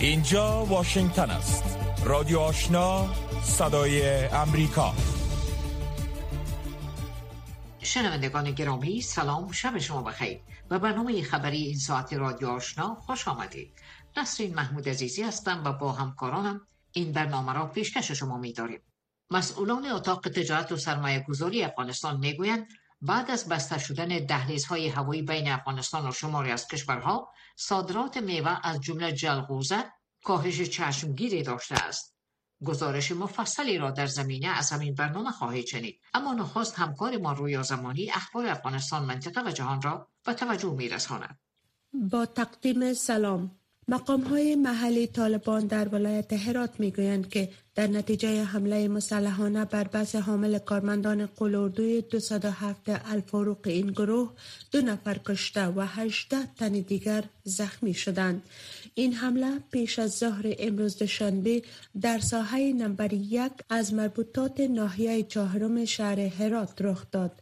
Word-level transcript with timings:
اینجا 0.00 0.64
واشنگتن 0.64 1.30
است. 1.30 1.78
رادیو 2.04 2.38
آشنا 2.38 3.14
صدای 3.42 4.24
امریکا. 4.26 4.94
شنوندگان 7.82 8.50
گرامی 8.50 9.00
سلام 9.00 9.52
شب 9.52 9.78
شما 9.78 10.02
بخیر. 10.02 10.40
و 10.70 10.78
برنامه 10.78 11.22
خبری 11.22 11.62
این 11.62 11.78
ساعت 11.78 12.12
رادیو 12.12 12.48
آشنا 12.48 12.94
خوش 12.94 13.28
آمدید. 13.28 13.72
نسرین 14.16 14.54
محمود 14.54 14.88
عزیزی 14.88 15.22
هستم 15.22 15.62
و 15.64 15.72
با 15.72 15.92
همکارانم 15.92 16.60
این 16.92 17.12
برنامه 17.12 17.52
را 17.52 17.66
پیشکش 17.66 18.12
شما 18.12 18.38
می 18.38 18.52
داریم 18.52 18.80
مسئولان 19.30 19.86
اتاق 19.86 20.28
تجارت 20.28 20.72
و 20.72 20.76
سرمایه 20.76 21.24
گذاری 21.28 21.64
افغانستان 21.64 22.20
می‌گویند 22.20 22.66
بعد 23.00 23.30
از 23.30 23.48
بسته 23.48 23.78
شدن 23.78 24.08
دهلیزهای 24.08 24.88
هوایی 24.88 25.22
بین 25.22 25.48
افغانستان 25.48 26.08
و 26.08 26.12
شماری 26.12 26.50
از 26.50 26.68
کشورها 26.68 27.32
صادرات 27.56 28.16
میوه 28.16 28.60
از 28.62 28.80
جمله 28.80 29.12
جلغوزه 29.12 29.84
کاهش 30.24 30.62
چشمگیری 30.62 31.42
داشته 31.42 31.74
است. 31.74 32.14
گزارش 32.64 33.12
مفصلی 33.12 33.78
را 33.78 33.90
در 33.90 34.06
زمینه 34.06 34.48
از 34.48 34.70
همین 34.70 34.94
برنامه 34.94 35.30
خواهید 35.30 35.66
شنید. 35.66 36.00
اما 36.14 36.34
نخست 36.34 36.78
همکار 36.78 37.16
ما 37.16 37.32
رویا 37.32 37.62
زمانی 37.62 38.10
اخبار 38.10 38.46
افغانستان 38.46 39.04
منطقه 39.04 39.42
و 39.46 39.50
جهان 39.50 39.82
را 39.82 40.08
به 40.24 40.34
توجه 40.34 40.74
میرساند. 40.74 41.38
با 41.92 42.26
تقدیم 42.26 42.94
سلام. 42.94 43.57
مقام 43.90 44.20
های 44.20 44.54
محلی 44.56 45.06
طالبان 45.06 45.66
در 45.66 45.88
ولایت 45.88 46.32
هرات 46.32 46.80
می 46.80 46.90
گویند 46.90 47.28
که 47.28 47.48
در 47.74 47.86
نتیجه 47.86 48.44
حمله 48.44 48.88
مسلحانه 48.88 49.64
بر 49.64 49.84
بس 49.84 50.16
حامل 50.16 50.58
کارمندان 50.58 51.26
قلوردوی 51.26 52.00
207 52.00 52.82
الفاروق 52.86 53.58
این 53.64 53.86
گروه 53.86 54.32
دو 54.70 54.80
نفر 54.80 55.18
کشته 55.26 55.66
و 55.66 55.80
18 55.80 56.36
تن 56.56 56.68
دیگر 56.72 57.24
زخمی 57.44 57.94
شدند. 57.94 58.42
این 58.94 59.12
حمله 59.12 59.58
پیش 59.72 59.98
از 59.98 60.10
ظهر 60.18 60.54
امروز 60.58 60.98
دوشنبه 60.98 61.62
در 62.00 62.18
ساحه 62.18 62.72
نمبر 62.72 63.12
یک 63.12 63.52
از 63.70 63.94
مربوطات 63.94 64.60
ناحیه 64.60 65.22
چهارم 65.22 65.84
شهر 65.84 66.20
هرات 66.20 66.82
رخ 66.82 67.06
داد. 67.12 67.32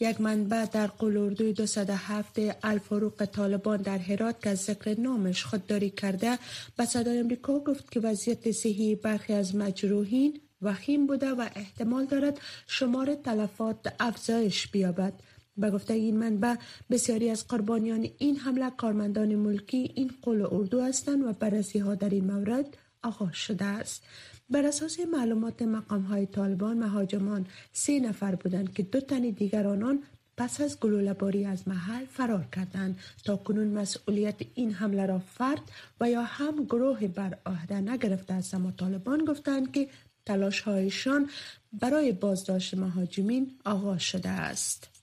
یک 0.00 0.20
منبع 0.20 0.64
در 0.64 0.86
قلوردوی 0.86 1.52
207 1.52 2.38
الفاروق 2.62 3.24
طالبان 3.24 3.82
در 3.82 3.98
هرات 3.98 4.42
که 4.42 4.50
از 4.50 4.58
ذکر 4.58 5.00
نامش 5.00 5.44
خودداری 5.44 5.90
کرده 5.90 6.38
به 6.76 6.84
صدای 6.84 7.18
امریکا 7.18 7.58
گفت 7.58 7.90
که 7.90 8.00
وضعیت 8.00 8.50
صحی 8.50 8.94
برخی 8.94 9.32
از 9.32 9.56
مجروحین 9.56 10.40
وخیم 10.62 11.06
بوده 11.06 11.30
و 11.30 11.48
احتمال 11.54 12.04
دارد 12.04 12.40
شمار 12.66 13.14
تلفات 13.14 13.94
افزایش 14.00 14.68
بیابد. 14.68 15.12
به 15.56 15.70
گفته 15.70 15.94
این 15.94 16.16
منبع 16.16 16.54
بسیاری 16.90 17.30
از 17.30 17.46
قربانیان 17.46 18.08
این 18.18 18.36
حمله 18.36 18.70
کارمندان 18.70 19.34
ملکی 19.34 19.92
این 19.94 20.10
قول 20.22 20.46
اردو 20.50 20.82
هستند 20.82 21.24
و 21.24 21.32
بررسی 21.32 21.78
ها 21.78 21.94
در 21.94 22.10
این 22.10 22.24
مورد 22.24 22.76
آغاز 23.02 23.34
شده 23.34 23.64
است. 23.64 24.02
بر 24.50 24.66
اساس 24.66 25.00
معلومات 25.00 25.62
مقام 25.62 26.02
های 26.02 26.26
طالبان 26.26 26.78
مهاجمان 26.78 27.46
سه 27.72 28.00
نفر 28.00 28.34
بودند 28.34 28.74
که 28.74 28.82
دو 28.82 29.00
تن 29.00 29.20
دیگر 29.20 29.66
آنان 29.66 30.02
پس 30.36 30.60
از 30.60 30.80
گلوله 30.80 31.12
باری 31.12 31.44
از 31.44 31.68
محل 31.68 32.04
فرار 32.04 32.48
کردند 32.52 32.98
تا 33.24 33.36
کنون 33.36 33.68
مسئولیت 33.68 34.34
این 34.54 34.72
حمله 34.72 35.06
را 35.06 35.18
فرد 35.18 35.62
و 36.00 36.10
یا 36.10 36.22
هم 36.22 36.64
گروه 36.64 37.06
بر 37.06 37.38
عهده 37.46 37.80
نگرفته 37.80 38.34
است. 38.34 38.54
اما 38.54 38.70
طالبان 38.70 39.24
گفتند 39.24 39.72
که 39.72 39.88
تلاش 40.26 40.60
هایشان 40.60 41.30
برای 41.72 42.12
بازداشت 42.12 42.74
مهاجمین 42.74 43.50
آغاز 43.64 44.02
شده 44.02 44.28
است. 44.28 44.95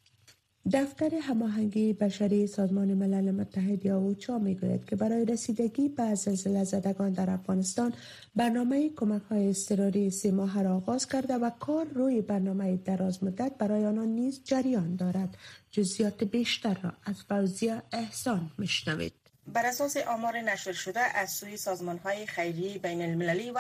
دفتر 0.72 1.16
هماهنگی 1.22 1.94
بشری 1.94 2.48
سازمان 2.48 2.94
ملل 2.94 3.32
متحد 3.32 3.86
یا 3.86 3.98
اوچا 3.98 4.40
می‌گوید 4.40 4.86
که 4.86 4.96
برای 4.96 5.26
رسیدگی 5.26 5.90
به 5.90 6.16
زلزله 6.16 6.64
زدگان 6.64 7.12
در 7.12 7.30
افغانستان 7.30 7.94
برنامه 8.36 8.90
کمک 8.90 9.22
های 9.22 9.50
اضطراری 9.50 10.10
سه 10.10 10.32
ماه 10.32 10.64
را 10.64 10.76
آغاز 10.76 11.08
کرده 11.08 11.34
و 11.34 11.50
کار 11.50 11.86
روی 11.86 12.22
برنامه 12.22 12.78
دراز 12.78 13.24
مدت 13.24 13.52
برای 13.60 13.86
آنان 13.86 14.08
نیز 14.08 14.42
جریان 14.44 14.96
دارد. 14.96 15.38
جزیات 15.72 16.24
بیشتر 16.24 16.78
را 16.84 16.94
از 17.06 17.24
فوزیا 17.30 17.84
احسان 17.92 18.52
میشنوید. 18.58 19.14
بر 19.48 19.66
اساس 19.66 19.98
آمار 19.98 20.38
نشر 20.38 20.72
شده 20.72 21.00
از 21.00 21.32
سوی 21.32 21.58
سازمان 21.58 21.98
های 21.98 22.26
خیری 22.26 22.78
بین 22.78 23.02
المللی 23.02 23.52
و 23.52 23.60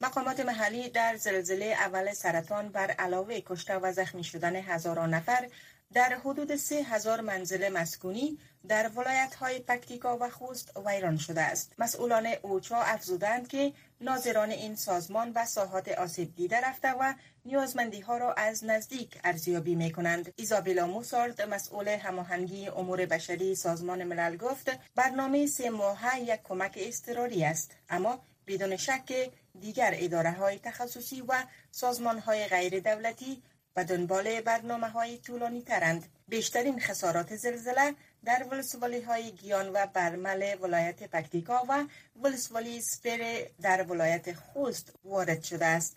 مقامات 0.00 0.40
محلی 0.40 0.88
در 0.88 1.16
زلزله 1.16 1.64
اول 1.64 2.12
سرطان 2.12 2.68
بر 2.68 2.90
علاوه 2.90 3.40
کشته 3.40 3.78
و 3.78 3.92
زخمی 3.92 4.24
شدن 4.24 4.56
هزاران 4.56 5.14
نفر 5.14 5.48
در 5.94 6.18
حدود 6.24 6.56
سه 6.56 6.74
هزار 6.74 7.20
منزل 7.20 7.68
مسکونی 7.68 8.38
در 8.68 8.88
ولایت 8.88 9.34
های 9.34 9.58
پکتیکا 9.58 10.18
و 10.20 10.30
خوست 10.30 10.76
ویران 10.86 11.16
شده 11.16 11.40
است. 11.40 11.72
مسئولان 11.78 12.26
اوچا 12.42 12.76
افزودند 12.76 13.48
که 13.48 13.72
ناظران 14.00 14.50
این 14.50 14.76
سازمان 14.76 15.32
و 15.34 15.44
ساحات 15.46 15.88
آسیب 15.88 16.34
دیده 16.34 16.60
رفته 16.60 16.92
و 16.92 17.14
نیازمندی 17.44 18.00
ها 18.00 18.16
را 18.16 18.32
از 18.32 18.64
نزدیک 18.64 19.18
ارزیابی 19.24 19.74
می 19.74 19.92
کنند. 19.92 20.32
ایزابیلا 20.36 20.86
موسارد 20.86 21.42
مسئول 21.42 21.88
هماهنگی 21.88 22.68
امور 22.68 23.06
بشری 23.06 23.54
سازمان 23.54 24.04
ملل 24.04 24.36
گفت 24.36 24.70
برنامه 24.94 25.46
سه 25.46 25.70
ماهه 25.70 26.20
یک 26.20 26.40
کمک 26.44 26.78
اضطراری 26.80 27.44
است 27.44 27.76
اما 27.88 28.22
بدون 28.46 28.76
شک 28.76 29.30
دیگر 29.60 29.94
اداره 29.94 30.30
های 30.30 30.58
تخصصی 30.58 31.20
و 31.20 31.44
سازمان 31.70 32.18
های 32.18 32.46
غیر 32.46 32.80
دولتی 32.80 33.42
و 33.78 33.84
دنبال 33.84 34.40
برنامه 34.40 34.88
های 34.88 35.18
طولانی 35.18 35.62
ترند. 35.62 36.04
بیشترین 36.28 36.80
خسارات 36.80 37.36
زلزله 37.36 37.94
در 38.24 38.46
ولسوالی 38.50 39.00
های 39.00 39.32
گیان 39.32 39.70
و 39.72 39.86
برمل 39.86 40.56
ولایت 40.60 41.02
پکتیکا 41.02 41.62
و 41.68 41.84
ولسوالی 42.22 42.80
سپر 42.80 43.42
در 43.62 43.82
ولایت 43.82 44.32
خوست 44.32 44.92
وارد 45.04 45.42
شده 45.42 45.66
است. 45.66 45.96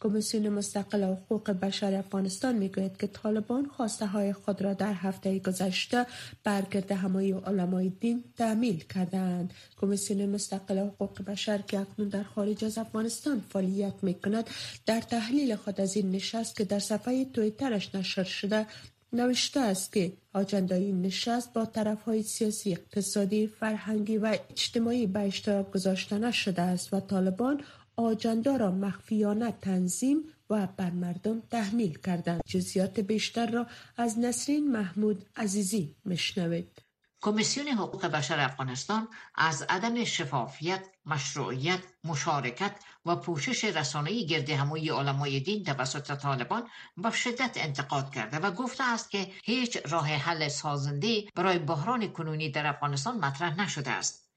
کمیسیون 0.00 0.48
مستقل 0.48 1.04
حقوق 1.04 1.50
بشر 1.50 1.94
افغانستان 1.94 2.54
می‌گوید 2.54 2.96
که 2.96 3.06
طالبان 3.06 3.66
خواسته 3.66 4.06
های 4.06 4.32
خود 4.32 4.62
را 4.62 4.74
در 4.74 4.92
هفته 4.92 5.38
گذشته 5.38 6.06
برگرد 6.44 6.92
همایی 6.92 7.32
علمای 7.32 7.88
دین 7.88 8.24
تعمیل 8.38 8.84
کردند. 8.94 9.54
کمیسیون 9.80 10.26
مستقل 10.26 10.78
حقوق 10.78 11.22
بشر 11.22 11.58
که 11.58 11.80
اکنون 11.80 12.08
در 12.08 12.22
خارج 12.22 12.64
از 12.64 12.78
افغانستان 12.78 13.42
فعالیت 13.48 13.94
می 14.02 14.14
کند 14.14 14.50
در 14.86 15.00
تحلیل 15.00 15.56
خود 15.56 15.80
از 15.80 15.96
این 15.96 16.10
نشست 16.10 16.56
که 16.56 16.64
در 16.64 16.78
صفحه 16.78 17.24
تویترش 17.24 17.94
نشر 17.94 18.24
شده 18.24 18.66
نوشته 19.12 19.60
است 19.60 19.92
که 19.92 20.12
آجندای 20.32 20.84
این 20.84 21.02
نشست 21.02 21.52
با 21.52 21.64
طرف 21.64 22.02
های 22.02 22.22
سیاسی، 22.22 22.72
اقتصادی، 22.72 23.46
فرهنگی 23.46 24.18
و 24.18 24.36
اجتماعی 24.50 25.06
به 25.06 25.20
اشتراک 25.20 25.70
گذاشته 25.70 26.30
شده 26.30 26.62
است 26.62 26.94
و 26.94 27.00
طالبان 27.00 27.60
آجندا 28.00 28.56
را 28.56 28.70
مخفیانه 28.70 29.52
تنظیم 29.52 30.24
و 30.50 30.66
بر 30.66 30.90
مردم 30.90 31.40
تحمیل 31.40 31.98
کردند 31.98 32.40
جزیات 32.46 33.00
بیشتر 33.00 33.50
را 33.50 33.66
از 33.96 34.18
نسرین 34.18 34.72
محمود 34.72 35.26
عزیزی 35.36 35.96
مشنوید 36.04 36.82
کمیسیون 37.22 37.68
حقوق 37.68 38.06
بشر 38.06 38.40
افغانستان 38.40 39.08
از 39.34 39.62
عدم 39.62 40.04
شفافیت، 40.04 40.86
مشروعیت، 41.06 41.80
مشارکت 42.04 42.74
و 43.06 43.16
پوشش 43.16 43.64
رسانه‌ای 43.64 44.26
گرد 44.26 44.50
هموی 44.50 44.90
علمای 44.90 45.40
دین 45.40 45.64
توسط 45.64 46.16
طالبان 46.16 46.68
با 46.96 47.10
شدت 47.10 47.56
انتقاد 47.56 48.14
کرده 48.14 48.38
و 48.38 48.50
گفته 48.50 48.84
است 48.84 49.10
که 49.10 49.32
هیچ 49.44 49.78
راه 49.88 50.06
حل 50.06 50.48
سازنده 50.48 51.24
برای 51.34 51.58
بحران 51.58 52.08
کنونی 52.08 52.50
در 52.50 52.66
افغانستان 52.66 53.18
مطرح 53.18 53.60
نشده 53.60 53.90
است. 53.90 54.29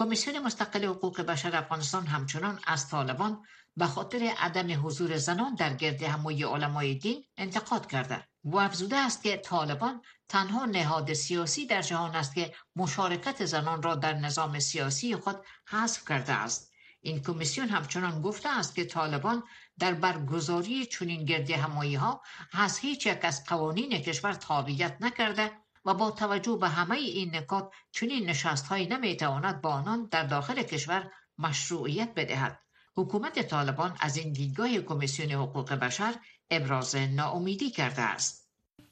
کمیسیون 0.00 0.38
مستقل 0.38 0.84
حقوق 0.84 1.20
بشر 1.20 1.56
افغانستان 1.56 2.06
همچنان 2.06 2.60
از 2.66 2.88
طالبان 2.88 3.42
به 3.76 3.86
خاطر 3.86 4.32
عدم 4.38 4.86
حضور 4.86 5.16
زنان 5.16 5.54
در 5.54 5.74
گرد 5.74 6.02
هموی 6.02 6.44
علمای 6.44 6.94
دین 6.94 7.24
انتقاد 7.36 7.86
کرده. 7.86 8.28
و 8.44 8.56
افزوده 8.56 8.96
است 8.96 9.22
که 9.22 9.36
طالبان 9.36 10.02
تنها 10.28 10.64
نهاد 10.64 11.12
سیاسی 11.12 11.66
در 11.66 11.82
جهان 11.82 12.16
است 12.16 12.34
که 12.34 12.54
مشارکت 12.76 13.44
زنان 13.44 13.82
را 13.82 13.94
در 13.94 14.14
نظام 14.14 14.58
سیاسی 14.58 15.16
خود 15.16 15.36
حذف 15.68 16.08
کرده 16.08 16.32
است. 16.32 16.72
این 17.00 17.22
کمیسیون 17.22 17.68
همچنان 17.68 18.22
گفته 18.22 18.58
است 18.58 18.74
که 18.74 18.84
طالبان 18.84 19.42
در 19.78 19.94
برگزاری 19.94 20.86
چنین 20.86 21.24
گرد 21.24 21.50
همایی 21.50 21.94
ها 21.94 22.22
از 22.52 22.78
هیچ 22.78 23.06
یک 23.06 23.24
از 23.24 23.44
قوانین 23.44 23.98
کشور 23.98 24.32
تابعیت 24.32 24.96
نکرده 25.00 25.52
و 25.84 25.94
با 25.94 26.10
توجه 26.10 26.58
به 26.60 26.68
همه 26.68 26.96
این 26.96 27.36
نکات 27.36 27.70
چنین 27.92 28.32
نمی 28.70 29.16
تواند 29.16 29.60
با 29.60 29.70
آنان 29.70 30.08
در 30.10 30.22
داخل 30.22 30.62
کشور 30.62 31.10
مشروعیت 31.38 32.14
بدهد. 32.16 32.58
حکومت 32.96 33.42
طالبان 33.42 33.96
از 34.00 34.16
این 34.16 34.32
دیدگاه 34.32 34.78
کمیسیون 34.78 35.30
حقوق 35.32 35.72
بشر 35.72 36.14
ابراز 36.50 36.96
ناامیدی 36.96 37.70
کرده 37.70 38.02
است. 38.02 38.40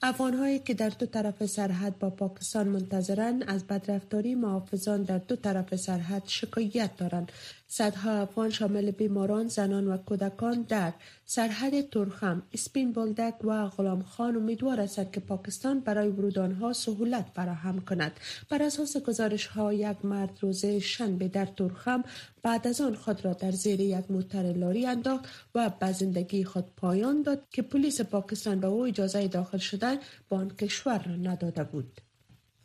افغانهایی 0.03 0.59
که 0.59 0.75
در 0.75 0.89
دو 0.89 1.07
طرف 1.07 1.47
سرحد 1.47 1.99
با 1.99 2.11
پاکستان 2.11 2.69
منتظرند 2.69 3.51
از 3.51 3.67
بدرفتاری 3.67 4.35
محافظان 4.35 5.03
در 5.03 5.19
دو 5.19 5.37
طرف 5.37 5.77
سرحد 5.77 6.23
شکایت 6.27 6.97
دارند. 6.97 7.33
صدها 7.71 8.11
افغان 8.11 8.51
شامل 8.51 8.91
بیماران 8.91 9.49
زنان 9.49 9.89
و 9.89 9.97
کودکان 9.97 10.63
در 10.63 10.93
سرحد 11.25 11.91
ترخم 11.91 12.43
اسپین 12.53 12.93
بولدک 12.93 13.35
و 13.45 13.69
غلام 13.69 14.03
خان 14.03 14.37
امیدوار 14.37 14.81
است 14.81 15.13
که 15.13 15.21
پاکستان 15.21 15.81
برای 15.81 16.09
ورود 16.09 16.39
آنها 16.39 16.73
سهولت 16.73 17.27
فراهم 17.35 17.81
کند. 17.81 18.13
بر 18.49 18.63
اساس 18.63 18.97
گزارش 18.97 19.47
ها 19.47 19.73
یک 19.73 20.05
مرد 20.05 20.39
روز 20.41 20.67
شنبه 20.67 21.29
در 21.29 21.47
ترخم 21.47 22.05
بعد 22.43 22.67
از 22.67 22.81
آن 22.81 22.95
خود 22.95 23.25
را 23.25 23.33
در 23.33 23.51
زیر 23.51 23.81
یک 23.81 24.11
موتر 24.11 24.43
لاری 24.43 24.87
انداخت 24.87 25.25
و 25.55 25.71
به 25.81 25.93
زندگی 25.93 26.45
خود 26.45 26.65
پایان 26.77 27.23
داد 27.23 27.43
که 27.51 27.63
پلیس 27.63 28.01
پاکستان 28.01 28.61
به 28.61 28.67
او 28.67 28.87
اجازه 28.87 29.29
داخل 29.29 29.59
شدن 29.59 29.97
به 30.29 30.37
آن 30.37 30.49
کشور 30.51 30.99
را 30.99 31.17
نداده 31.17 31.65
بود. 31.65 32.08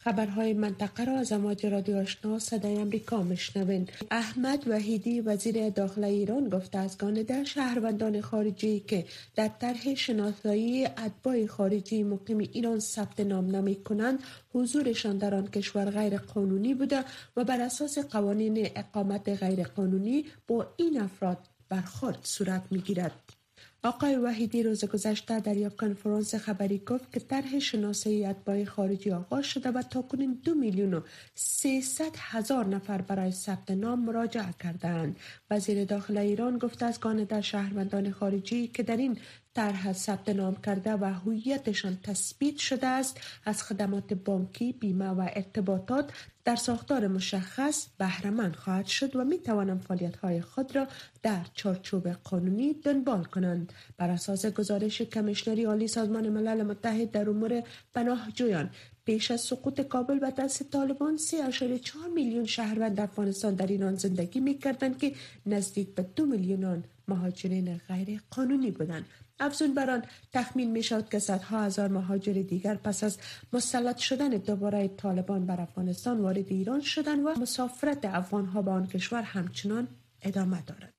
خبرهای 0.03 0.53
منطقه 0.53 1.05
را 1.05 1.13
از 1.17 1.31
امواج 1.31 1.65
رادیو 1.65 1.97
آشنا 1.97 2.39
صدای 2.39 2.75
امریکا 2.77 3.23
مشنوین 3.23 3.89
احمد 4.11 4.67
وحیدی 4.67 5.21
وزیر 5.21 5.69
داخله 5.69 6.07
ایران 6.07 6.49
گفته 6.49 6.77
از 6.77 6.97
گانده 6.97 7.43
شهروندان 7.43 8.21
خارجی 8.21 8.79
که 8.79 9.05
در 9.35 9.47
طرح 9.47 9.95
شناسایی 9.95 10.85
اتباع 10.85 11.45
خارجی 11.45 12.03
مقیم 12.03 12.37
ایران 12.37 12.79
ثبت 12.79 13.19
نام 13.19 13.55
نمی 13.55 13.75
کنند 13.75 14.19
حضورشان 14.53 15.17
در 15.17 15.35
آن 15.35 15.47
کشور 15.47 15.89
غیر 15.89 16.17
قانونی 16.17 16.73
بوده 16.73 17.03
و 17.37 17.43
بر 17.43 17.61
اساس 17.61 17.97
قوانین 17.97 18.69
اقامت 18.75 19.29
غیر 19.29 19.63
قانونی 19.63 20.25
با 20.47 20.67
این 20.77 21.01
افراد 21.01 21.37
برخورد 21.69 22.19
صورت 22.23 22.63
می 22.71 22.79
گیرد. 22.79 23.42
آقای 23.85 24.15
وحیدی 24.15 24.63
روز 24.63 24.85
گذشته 24.85 25.39
در 25.39 25.57
یک 25.57 25.75
کنفرانس 25.75 26.35
خبری 26.35 26.77
گفت 26.77 27.13
که 27.13 27.19
طرح 27.19 27.59
شناسایی 27.59 28.25
اتباع 28.25 28.63
خارجی 28.63 29.11
آغاز 29.11 29.45
شده 29.45 29.71
و 29.71 29.81
تاکنون 29.81 30.39
دو 30.43 30.53
میلیون 30.55 30.93
و 30.93 31.01
سیصد 31.35 32.11
هزار 32.17 32.65
نفر 32.65 33.01
برای 33.01 33.31
ثبت 33.31 33.71
نام 33.71 33.99
مراجعه 33.99 34.53
کردند 34.63 35.15
وزیر 35.51 35.85
داخل 35.85 36.17
ایران 36.17 36.57
گفته 36.57 36.85
از 36.85 36.99
در 37.29 37.41
شهروندان 37.41 38.11
خارجی 38.11 38.67
که 38.67 38.83
در 38.83 38.97
این 38.97 39.17
طرح 39.55 39.93
ثبت 39.93 40.29
نام 40.29 40.55
کرده 40.55 40.93
و 40.93 41.05
هویتشان 41.05 41.97
تثبیت 42.03 42.57
شده 42.57 42.87
است 42.87 43.21
از 43.45 43.63
خدمات 43.63 44.13
بانکی 44.13 44.73
بیمه 44.73 45.07
و 45.07 45.29
ارتباطات 45.33 46.11
در 46.45 46.55
ساختار 46.55 47.07
مشخص 47.07 47.87
بهرهمند 47.97 48.55
خواهد 48.55 48.85
شد 48.85 49.15
و 49.15 49.23
می 49.23 49.39
توانند 49.39 49.81
فعالیت 49.81 50.15
های 50.15 50.41
خود 50.41 50.75
را 50.75 50.87
در 51.23 51.45
چارچوب 51.53 52.07
قانونی 52.07 52.73
دنبال 52.73 53.23
کنند. 53.23 53.73
بر 53.97 54.09
اساس 54.09 54.45
گزارش 54.45 55.01
کمیشنری 55.01 55.63
عالی 55.63 55.87
سازمان 55.87 56.29
ملل 56.29 56.63
متحد 56.63 57.11
در 57.11 57.29
امور 57.29 57.63
پناهجویان 57.93 58.69
پیش 59.05 59.31
از 59.31 59.41
سقوط 59.41 59.81
کابل 59.81 60.19
به 60.19 60.31
دست 60.31 60.63
طالبان 60.63 61.17
3.4 61.17 61.95
میلیون 62.15 62.45
شهروند 62.45 62.99
افغانستان 62.99 63.55
در 63.55 63.67
ایران 63.67 63.95
زندگی 63.95 64.39
می 64.39 64.57
کردند 64.57 64.97
که 64.97 65.13
نزدیک 65.45 65.95
به 65.95 66.05
دو 66.15 66.25
میلیون 66.25 66.83
مهاجرین 67.07 67.77
غیر 67.77 68.21
قانونی 68.31 68.71
بودند. 68.71 69.05
افزون 69.39 69.73
بر 69.73 69.89
آن 69.89 70.03
تخمین 70.33 70.71
می 70.71 70.83
شود 70.83 71.09
که 71.09 71.19
صدها 71.19 71.63
هزار 71.63 71.87
مهاجر 71.87 72.33
دیگر 72.33 72.75
پس 72.75 73.03
از 73.03 73.17
مسلط 73.53 73.97
شدن 73.97 74.29
دوباره 74.29 74.87
طالبان 74.87 75.45
بر 75.45 75.61
افغانستان 75.61 76.21
وارد 76.21 76.45
ایران 76.49 76.81
شدن 76.81 77.19
و 77.19 77.39
مسافرت 77.39 78.05
افغانها 78.05 78.61
به 78.61 78.71
آن 78.71 78.87
کشور 78.87 79.21
همچنان 79.21 79.87
ادامه 80.21 80.63
دارد. 80.67 80.93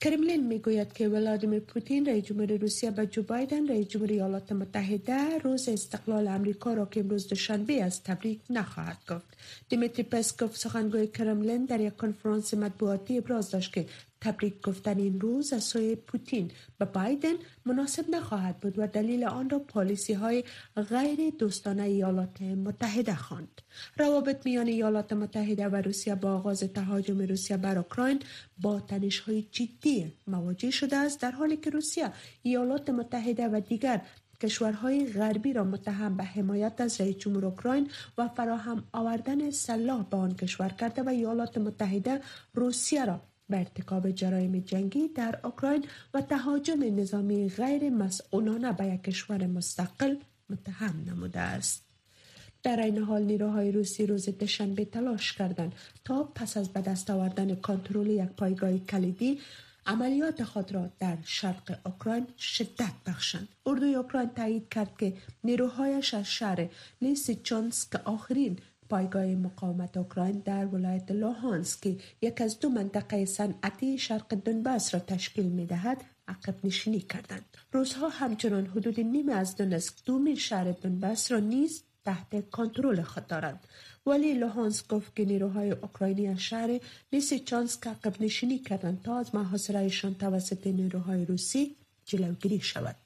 کرملین 0.00 0.46
می‌گوید 0.46 0.92
که 0.92 1.08
ولادیمیر 1.08 1.60
پوتین 1.60 2.06
رئیس 2.06 2.24
جمهور 2.24 2.56
روسیه 2.56 2.90
به 2.90 3.06
جو 3.06 3.22
بایدن 3.22 3.68
رئیس 3.68 3.88
جمهور 3.88 4.10
ایالات 4.10 4.52
متحده 4.52 5.38
روز 5.38 5.68
استقلال 5.68 6.28
امریکا 6.28 6.74
را 6.74 6.86
که 6.86 7.00
امروز 7.00 7.28
دوشنبه 7.28 7.84
است 7.84 8.04
تبریک 8.04 8.40
نخواهد 8.50 8.98
گفت. 9.08 9.36
دیمیتری 9.68 10.02
پسکوف 10.02 10.56
سخنگوی 10.56 11.06
کرملین 11.06 11.64
در 11.64 11.80
یک 11.80 11.96
کنفرانس 11.96 12.54
مطبوعاتی 12.54 13.18
ابراز 13.18 13.50
داشت 13.50 13.72
که 13.72 13.86
تبریک 14.20 14.62
گفتن 14.62 14.98
این 14.98 15.20
روز 15.20 15.52
از 15.52 15.64
سوی 15.64 15.96
پوتین 15.96 16.50
به 16.78 16.84
بایدن 16.84 17.34
مناسب 17.64 18.10
نخواهد 18.10 18.60
بود 18.60 18.78
و 18.78 18.86
دلیل 18.86 19.24
آن 19.24 19.50
را 19.50 19.58
پالیسی 19.58 20.12
های 20.12 20.44
غیر 20.76 21.30
دوستانه 21.38 21.82
ایالات 21.82 22.42
متحده 22.42 23.14
خواند. 23.14 23.60
روابط 23.98 24.46
میان 24.46 24.66
ایالات 24.66 25.12
متحده 25.12 25.68
و 25.68 25.76
روسیه 25.76 26.14
با 26.14 26.32
آغاز 26.32 26.60
تهاجم 26.60 27.18
روسیه 27.18 27.56
بر 27.56 27.78
اوکراین 27.78 28.20
با 28.58 28.80
تنش 28.80 29.18
های 29.18 29.42
جدی 29.42 30.12
مواجه 30.26 30.70
شده 30.70 30.96
است 30.96 31.20
در 31.20 31.30
حالی 31.30 31.56
که 31.56 31.70
روسیه 31.70 32.12
ایالات 32.42 32.90
متحده 32.90 33.48
و 33.48 33.60
دیگر 33.60 34.02
کشورهای 34.40 35.12
غربی 35.12 35.52
را 35.52 35.64
متهم 35.64 36.16
به 36.16 36.24
حمایت 36.24 36.80
از 36.80 37.00
رئیس 37.00 37.16
جمهور 37.16 37.44
اوکراین 37.44 37.90
و 38.18 38.28
فراهم 38.28 38.84
آوردن 38.92 39.50
سلاح 39.50 40.04
به 40.10 40.16
آن 40.16 40.34
کشور 40.34 40.68
کرده 40.68 41.02
و 41.02 41.08
ایالات 41.08 41.58
متحده 41.58 42.20
روسیه 42.54 43.04
را 43.04 43.20
به 43.48 43.58
ارتکاب 43.58 44.10
جرایم 44.10 44.58
جنگی 44.58 45.08
در 45.08 45.38
اوکراین 45.44 45.84
و 46.14 46.20
تهاجم 46.20 47.00
نظامی 47.00 47.48
غیر 47.48 47.90
مسئولانه 47.90 48.72
به 48.72 48.86
یک 48.86 49.02
کشور 49.02 49.46
مستقل 49.46 50.16
متهم 50.50 51.04
نموده 51.06 51.40
است. 51.40 51.86
در 52.62 52.80
این 52.80 52.98
حال 52.98 53.22
نیروهای 53.22 53.72
روسی 53.72 54.06
روز 54.06 54.28
دوشنبه 54.28 54.84
تلاش 54.84 55.32
کردند 55.32 55.74
تا 56.04 56.22
پس 56.22 56.56
از 56.56 56.68
به 56.68 56.80
دست 56.80 57.10
آوردن 57.10 57.54
کنترل 57.54 58.06
یک 58.06 58.28
پایگاه 58.28 58.78
کلیدی 58.78 59.38
عملیات 59.86 60.44
خود 60.44 60.72
را 60.72 60.90
در 60.98 61.16
شرق 61.24 61.78
اوکراین 61.86 62.26
شدت 62.38 62.92
بخشند 63.06 63.48
اردوی 63.66 63.94
اوکراین 63.94 64.28
تایید 64.28 64.68
کرد 64.68 64.96
که 64.98 65.16
نیروهایش 65.44 66.14
از 66.14 66.26
شهر 66.26 66.68
لیسیچانسک 67.02 67.94
آخرین 68.04 68.58
پایگاه 68.88 69.24
مقاومت 69.24 69.96
اوکراین 69.96 70.42
در 70.44 70.66
ولایت 70.66 71.10
لوهانسک 71.10 71.96
یک 72.22 72.40
از 72.40 72.60
دو 72.60 72.68
منطقه 72.68 73.24
صنعتی 73.24 73.98
شرق 73.98 74.34
دنباس 74.34 74.94
را 74.94 75.00
تشکیل 75.00 75.46
می 75.46 75.66
دهد 75.66 76.04
عقب 76.28 76.54
نشینی 76.64 77.00
کردند. 77.00 77.44
روزها 77.72 78.08
همچنان 78.08 78.66
حدود 78.66 79.00
نیم 79.00 79.28
از 79.28 79.56
دونسک 79.56 79.94
دو 80.04 80.18
میل 80.18 80.36
شهر 80.36 80.72
دنباس 80.72 81.32
را 81.32 81.38
نیز 81.38 81.82
تحت 82.04 82.50
کنترل 82.50 83.02
خود 83.02 83.26
دارند. 83.26 83.60
ولی 84.06 84.34
لوهانسک 84.34 84.88
گفت 84.88 85.16
که 85.16 85.24
نیروهای 85.24 85.70
اوکراینی 85.70 86.28
از 86.28 86.38
شهر 86.38 86.80
لیسیچانسک 87.12 87.86
عقب 87.86 88.22
نشینی 88.22 88.58
کردند 88.58 89.02
تا 89.02 89.18
از 89.18 89.34
محاصرهشان 89.34 90.14
توسط 90.14 90.66
نیروهای 90.66 91.24
روسی 91.24 91.76
جلوگیری 92.04 92.60
شود. 92.60 92.96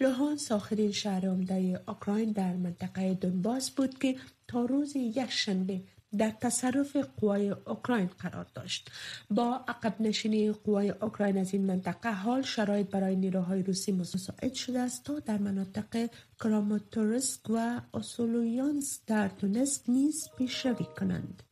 لوهانس 0.00 0.52
آخرین 0.52 0.92
شهر 0.92 1.26
عمده 1.26 1.80
اوکراین 1.88 2.32
در 2.32 2.56
منطقه 2.56 3.14
دنباس 3.14 3.70
بود 3.70 3.98
که 3.98 4.16
تا 4.50 4.64
روز 4.64 4.96
یک 4.96 5.30
شنبه 5.30 5.80
در 6.18 6.30
تصرف 6.30 6.96
قوای 6.96 7.50
اوکراین 7.50 8.06
قرار 8.06 8.46
داشت. 8.54 8.90
با 9.30 9.64
عقب 9.68 10.00
نشینی 10.00 10.52
قوای 10.52 10.90
اوکراین 10.90 11.38
از 11.38 11.54
این 11.54 11.66
منطقه 11.66 12.12
حال 12.12 12.42
شرایط 12.42 12.86
برای 12.86 13.16
نیروهای 13.16 13.62
روسی 13.62 13.92
مساعد 13.92 14.54
شده 14.54 14.80
است 14.80 15.04
تا 15.04 15.18
در 15.18 15.38
مناطق 15.38 16.10
کراماتورسک 16.40 17.40
و 17.50 17.80
اوسولویانس 17.94 19.00
در 19.06 19.28
دونسک 19.28 19.82
نیز 19.88 20.28
پیشروی 20.38 20.86
کنند. 20.98 21.42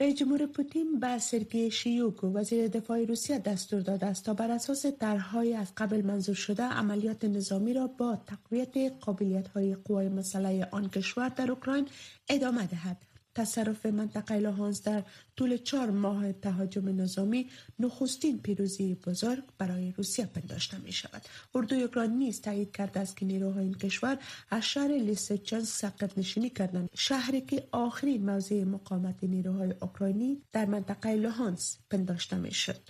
رئیس 0.00 0.14
جمهور 0.14 0.46
پوتین 0.46 1.00
به 1.00 1.18
سرگی 1.18 1.70
شیوک 1.70 2.24
وزیر 2.24 2.68
دفاع 2.68 3.04
روسیه 3.04 3.38
دستور 3.38 3.80
داده 3.80 4.06
است 4.06 4.24
تا 4.24 4.34
بر 4.34 4.50
اساس 4.50 4.86
طرحهای 4.86 5.54
از 5.54 5.72
قبل 5.76 6.02
منظور 6.02 6.34
شده 6.34 6.62
عملیات 6.62 7.24
نظامی 7.24 7.74
را 7.74 7.86
با 7.86 8.16
تقویت 8.26 8.92
قابلیت 9.00 9.48
های 9.48 9.74
قوای 9.74 10.08
مسئله 10.08 10.68
آن 10.70 10.88
کشور 10.88 11.28
در 11.28 11.50
اوکراین 11.50 11.88
ادامه 12.28 12.66
دهد. 12.66 13.07
تصرف 13.38 13.86
منطقه 13.86 14.38
لوهانس 14.38 14.82
در 14.82 15.02
طول 15.36 15.56
چهار 15.56 15.90
ماه 15.90 16.32
تهاجم 16.32 17.00
نظامی 17.00 17.50
نخستین 17.78 18.38
پیروزی 18.38 18.94
بزرگ 18.94 19.42
برای 19.58 19.92
روسیه 19.96 20.26
پنداشته 20.26 20.78
می 20.78 20.92
شود. 20.92 21.22
اردوی 21.54 21.82
اوکراین 21.82 22.10
نیز 22.10 22.40
تایید 22.40 22.72
کرده 22.72 23.00
است 23.00 23.16
که 23.16 23.26
نیروهای 23.26 23.64
این 23.64 23.74
کشور 23.74 24.18
از 24.50 24.64
شهر 24.64 24.88
لیسچن 24.88 25.60
سقط 25.60 26.18
نشینی 26.18 26.50
کردند 26.50 26.90
شهری 26.94 27.40
که 27.40 27.68
آخرین 27.72 28.30
موضع 28.30 28.64
مقاومت 28.64 29.24
نیروهای 29.24 29.74
اوکراینی 29.80 30.42
در 30.52 30.64
منطقه 30.64 31.14
لوهانس 31.14 31.78
پنداشته 31.90 32.36
می 32.36 32.52
شد. 32.52 32.80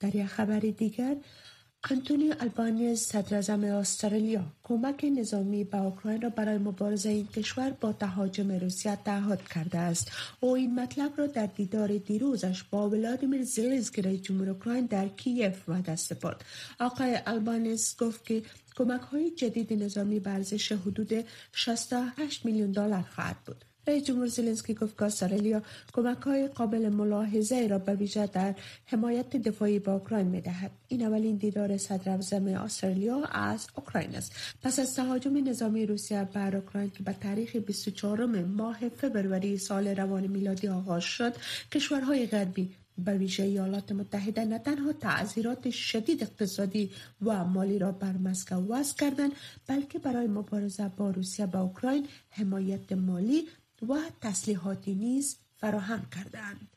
در 0.00 0.16
یک 0.16 0.26
خبر 0.26 0.58
دیگر 0.58 1.16
البانیز 1.90 3.00
صدر 3.00 3.36
استرالیا 3.76 4.44
کمک 4.62 5.04
نظامی 5.18 5.64
به 5.64 5.78
اوکراین 5.78 6.22
را 6.22 6.28
برای 6.28 6.58
مبارزه 6.58 7.08
این 7.08 7.26
کشور 7.26 7.70
با 7.70 7.92
تهاجم 7.92 8.52
روسیه 8.52 8.96
تعهد 9.04 9.48
کرده 9.48 9.78
است. 9.78 10.10
او 10.40 10.54
این 10.54 10.74
مطلب 10.74 11.12
را 11.16 11.26
در 11.26 11.46
دیدار 11.46 11.98
دیروزش 11.98 12.62
با 12.62 12.90
ولادیمیر 12.90 13.42
زلنسکی 13.44 14.02
رئیس 14.02 14.22
جمهور 14.22 14.48
اوکراین 14.48 14.86
در 14.86 15.08
کیف 15.08 15.68
وعده 15.68 15.96
سپرد. 15.96 16.44
آقای 16.80 17.18
البانیز 17.26 17.96
گفت 17.98 18.26
که 18.26 18.42
کمک 18.76 19.00
های 19.00 19.30
جدید 19.30 19.72
نظامی 19.82 20.20
به 20.20 20.30
ارزش 20.30 20.72
حدود 20.72 21.24
68 21.52 22.46
میلیون 22.46 22.72
دلار 22.72 23.02
خواهد 23.14 23.36
بود. 23.46 23.64
رئیس 23.86 24.04
جمهور 24.04 24.26
زلنسکی 24.26 24.74
گفت 24.74 24.98
که 24.98 25.04
استرالیا 25.04 25.62
کمک 25.92 26.18
های 26.18 26.48
قابل 26.48 26.88
ملاحظه 26.88 27.66
را 27.66 27.78
به 27.78 27.94
ویژه 27.94 28.26
در 28.26 28.54
حمایت 28.86 29.36
دفاعی 29.36 29.78
با 29.78 29.92
اوکراین 29.92 30.26
می 30.26 30.40
دهد. 30.40 30.70
این 30.88 31.06
اولین 31.06 31.36
دیدار 31.36 31.76
صدر 31.76 32.18
استرالیا 32.64 33.24
از 33.24 33.66
اوکراین 33.74 34.14
است. 34.14 34.32
پس 34.62 34.78
از 34.78 34.94
تهاجم 34.94 35.48
نظامی 35.48 35.86
روسیه 35.86 36.28
بر 36.32 36.56
اوکراین 36.56 36.90
که 36.90 37.02
به 37.02 37.12
تاریخ 37.12 37.56
24 37.56 38.24
ماه 38.44 38.88
فبروری 38.88 39.58
سال 39.58 39.88
روان 39.88 40.26
میلادی 40.26 40.68
آغاز 40.68 41.02
شد، 41.02 41.34
کشورهای 41.72 42.26
غربی 42.26 42.70
به 42.98 43.12
ویژه 43.18 43.42
ایالات 43.42 43.92
متحده 43.92 44.44
نه 44.44 44.58
تنها 44.58 44.92
تعذیرات 44.92 45.70
شدید 45.70 46.22
اقتصادی 46.22 46.90
و 47.22 47.44
مالی 47.44 47.78
را 47.78 47.92
بر 47.92 48.12
مسکو 48.12 48.54
وضع 48.54 48.96
کردند 48.96 49.32
بلکه 49.66 49.98
برای 49.98 50.26
مبارزه 50.26 50.88
با 50.96 51.10
روسیه 51.10 51.46
به 51.46 51.58
اوکراین 51.58 52.06
حمایت 52.30 52.92
مالی 52.92 53.48
و 53.88 53.98
تسلیحاتی 54.20 54.94
نیز 54.94 55.36
فراهم 55.56 56.06
کردند. 56.14 56.68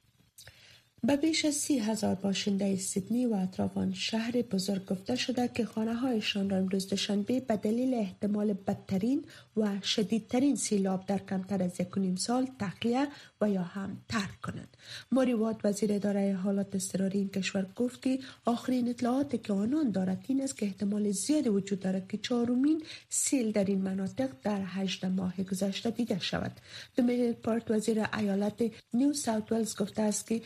به 1.03 1.15
بیش 1.15 1.45
از 1.45 1.55
سی 1.55 1.79
هزار 1.79 2.15
باشنده 2.15 2.75
سیدنی 2.75 3.25
و 3.25 3.33
اطرافان 3.33 3.93
شهر 3.93 4.31
بزرگ 4.31 4.85
گفته 4.85 5.15
شده 5.15 5.47
که 5.47 5.65
خانه 5.65 5.93
هایشان 5.93 6.49
را 6.49 6.57
امروز 6.57 6.87
دوشنبه 6.87 7.39
به 7.39 7.57
دلیل 7.57 7.93
احتمال 7.93 8.53
بدترین 8.53 9.25
و 9.57 9.81
شدیدترین 9.81 10.55
سیلاب 10.55 11.05
در 11.05 11.17
کمتر 11.17 11.63
از 11.63 11.79
یک 11.79 11.97
نیم 11.97 12.15
سال 12.15 12.47
تخلیه 12.59 13.07
و 13.41 13.49
یا 13.49 13.61
هم 13.61 13.97
ترک 14.09 14.41
کنند. 14.41 14.77
موری 15.11 15.33
واد 15.33 15.61
وزیر 15.63 15.93
اداره 15.93 16.35
حالات 16.43 16.75
اضطراری 16.75 17.19
این 17.19 17.29
کشور 17.29 17.65
گفت 17.75 18.01
که 18.01 18.19
آخرین 18.45 18.89
اطلاعاتی 18.89 19.37
که 19.37 19.53
آنان 19.53 19.91
دارد 19.91 20.25
این 20.27 20.43
است 20.43 20.57
که 20.57 20.65
احتمال 20.65 21.11
زیادی 21.11 21.49
وجود 21.49 21.79
دارد 21.79 22.07
که 22.07 22.17
چهارمین 22.17 22.83
سیل 23.09 23.51
در 23.51 23.63
این 23.63 23.81
مناطق 23.81 24.29
در 24.43 24.61
هشت 24.65 25.05
ماه 25.05 25.43
گذشته 25.43 25.89
دیده 25.89 26.19
شود. 26.19 26.51
دومینیک 26.95 27.37
پارت 27.37 27.71
وزیر 27.71 28.05
ایالت 28.17 28.63
نیو 28.93 29.13
ساوت 29.13 29.51
ولز 29.51 29.75
گفته 29.75 30.01
است 30.01 30.27
که 30.27 30.41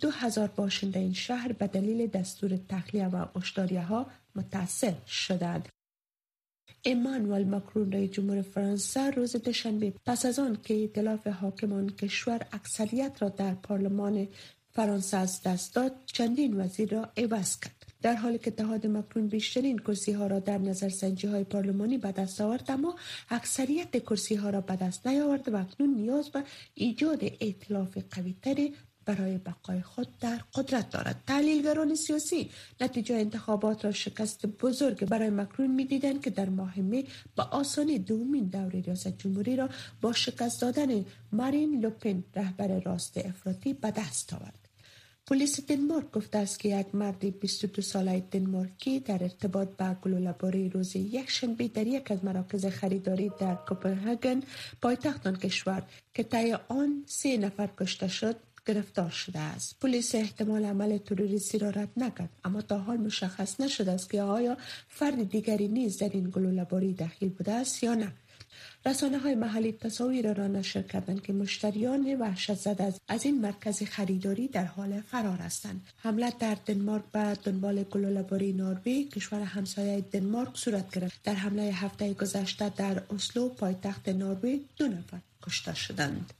دو 0.00 0.10
هزار 0.10 0.48
باشنده 0.48 1.00
این 1.00 1.12
شهر 1.12 1.52
به 1.52 1.66
دلیل 1.66 2.06
دستور 2.06 2.58
تخلیه 2.68 3.06
و 3.06 3.38
اشتاریه 3.38 3.82
ها 3.82 4.06
متاثر 4.36 4.94
شدند. 5.06 5.68
ایمانوئل 6.84 7.44
ماکرون 7.44 7.92
رئیس 7.92 8.10
جمهور 8.10 8.42
فرانسه 8.42 9.10
روز 9.10 9.36
دوشنبه 9.36 9.92
پس 10.06 10.26
از 10.26 10.38
آن 10.38 10.58
که 10.64 10.74
ائتلاف 10.74 11.26
حاکمان 11.26 11.88
کشور 11.88 12.40
اکثریت 12.52 13.22
را 13.22 13.28
در 13.28 13.54
پارلمان 13.54 14.28
فرانسه 14.70 15.16
از 15.16 15.42
دست 15.42 15.74
داد 15.74 15.92
چندین 16.06 16.60
وزیر 16.60 16.90
را 16.90 17.08
عوض 17.16 17.60
کرد. 17.60 17.86
در 18.02 18.14
حالی 18.14 18.38
که 18.38 18.50
اتحاد 18.50 18.86
مکرون 18.86 19.26
بیشترین 19.28 19.78
کرسی 19.78 20.12
ها 20.12 20.26
را 20.26 20.38
در 20.38 20.58
نظر 20.58 20.88
سنجی 20.88 21.26
های 21.26 21.44
پارلمانی 21.44 21.98
به 21.98 22.12
دست 22.12 22.40
آورد 22.40 22.70
اما 22.70 22.96
اکثریت 23.30 23.96
کرسی 24.02 24.34
ها 24.34 24.50
را 24.50 24.60
به 24.60 24.76
دست 24.76 25.06
نیاورد 25.06 25.48
و 25.48 25.56
اکنون 25.56 25.94
نیاز 25.94 26.30
به 26.30 26.44
ایجاد 26.74 27.24
ائتلاف 27.40 27.98
قوی 28.10 28.34
برای 29.04 29.38
بقای 29.38 29.82
خود 29.82 30.08
در 30.20 30.40
قدرت 30.54 30.90
دارد. 30.90 31.22
تحلیلگران 31.26 31.94
سیاسی 31.94 32.50
نتیجه 32.80 33.14
انتخابات 33.14 33.84
را 33.84 33.92
شکست 33.92 34.46
بزرگ 34.46 35.04
برای 35.04 35.30
مکرون 35.30 35.70
می‌دیدند 35.70 36.22
که 36.22 36.30
در 36.30 36.48
ماه 36.48 36.78
می 36.78 37.06
به 37.36 37.42
آسانی 37.42 37.98
دومین 37.98 38.44
دور 38.44 38.70
ریاست 38.70 39.18
جمهوری 39.18 39.56
را 39.56 39.68
با 40.00 40.12
شکست 40.12 40.60
دادن 40.60 41.04
مارین 41.32 41.80
لوپن 41.80 42.24
رهبر 42.36 42.80
راست 42.80 43.18
افراطی 43.18 43.72
به 43.72 43.90
دست 43.90 44.34
آورد. 44.34 44.62
پلیس 45.26 45.60
دنمارک 45.66 46.10
گفته 46.10 46.38
است 46.38 46.58
که 46.58 46.68
یک 46.80 46.94
مرد 46.94 47.40
22 47.40 47.82
ساله 47.82 48.20
دنمارکی 48.30 49.00
در 49.00 49.22
ارتباط 49.22 49.68
با 49.78 49.94
گلوله‌باری 50.02 50.68
روز 50.68 50.96
یک 50.96 51.30
شنبه 51.30 51.68
در 51.68 51.86
یک 51.86 52.10
از 52.10 52.24
مراکز 52.24 52.66
خریداری 52.66 53.30
در 53.40 53.54
کوپنهاگن 53.54 54.42
پایتخت 54.82 55.26
آن 55.26 55.36
کشور 55.36 55.82
که 56.14 56.22
طی 56.22 56.52
آن 56.68 57.04
سه 57.06 57.36
نفر 57.36 57.68
کشته 57.78 58.08
شد 58.08 58.36
گرفتار 58.66 59.10
شده 59.10 59.38
است 59.38 59.80
پلیس 59.80 60.14
احتمال 60.14 60.64
عمل 60.64 60.98
تروریستی 60.98 61.58
را 61.58 61.70
رد 61.70 61.90
نکرد 61.96 62.30
اما 62.44 62.62
تا 62.62 62.78
حال 62.78 62.96
مشخص 62.96 63.60
نشده 63.60 63.92
است 63.92 64.10
که 64.10 64.22
آیا 64.22 64.56
فرد 64.88 65.30
دیگری 65.30 65.68
نیز 65.68 65.98
در 65.98 66.08
این 66.08 66.30
گلوله 66.30 66.64
باری 66.64 66.94
دخیل 66.94 67.28
بوده 67.28 67.52
است 67.52 67.82
یا 67.82 67.94
نه 67.94 68.12
رسانه 68.86 69.18
های 69.18 69.34
محلی 69.34 69.72
تصاویر 69.72 70.32
را 70.32 70.46
نشر 70.46 70.82
کردند 70.82 71.22
که 71.22 71.32
مشتریان 71.32 72.14
وحشت 72.20 72.54
زده 72.54 72.94
از 73.08 73.24
این 73.24 73.40
مرکز 73.40 73.82
خریداری 73.82 74.48
در 74.48 74.64
حال 74.64 75.00
فرار 75.00 75.38
هستند. 75.38 75.86
حمله 75.96 76.32
در 76.38 76.56
دنمارک 76.66 77.02
به 77.12 77.38
دنبال 77.44 77.82
گلوله‌باری 77.82 78.52
نروژ 78.52 79.08
کشور 79.12 79.40
همسایه 79.40 80.00
دنمارک 80.00 80.56
صورت 80.56 80.94
گرفت. 80.94 81.22
در 81.24 81.34
حمله 81.34 81.62
هفته 81.62 82.14
گذشته 82.14 82.68
در 82.68 83.02
اسلو 83.14 83.48
پایتخت 83.48 84.08
نروژ 84.08 84.58
دو 84.76 84.88
نفر 84.88 85.18
کشته 85.42 85.74
شدند. 85.74 86.32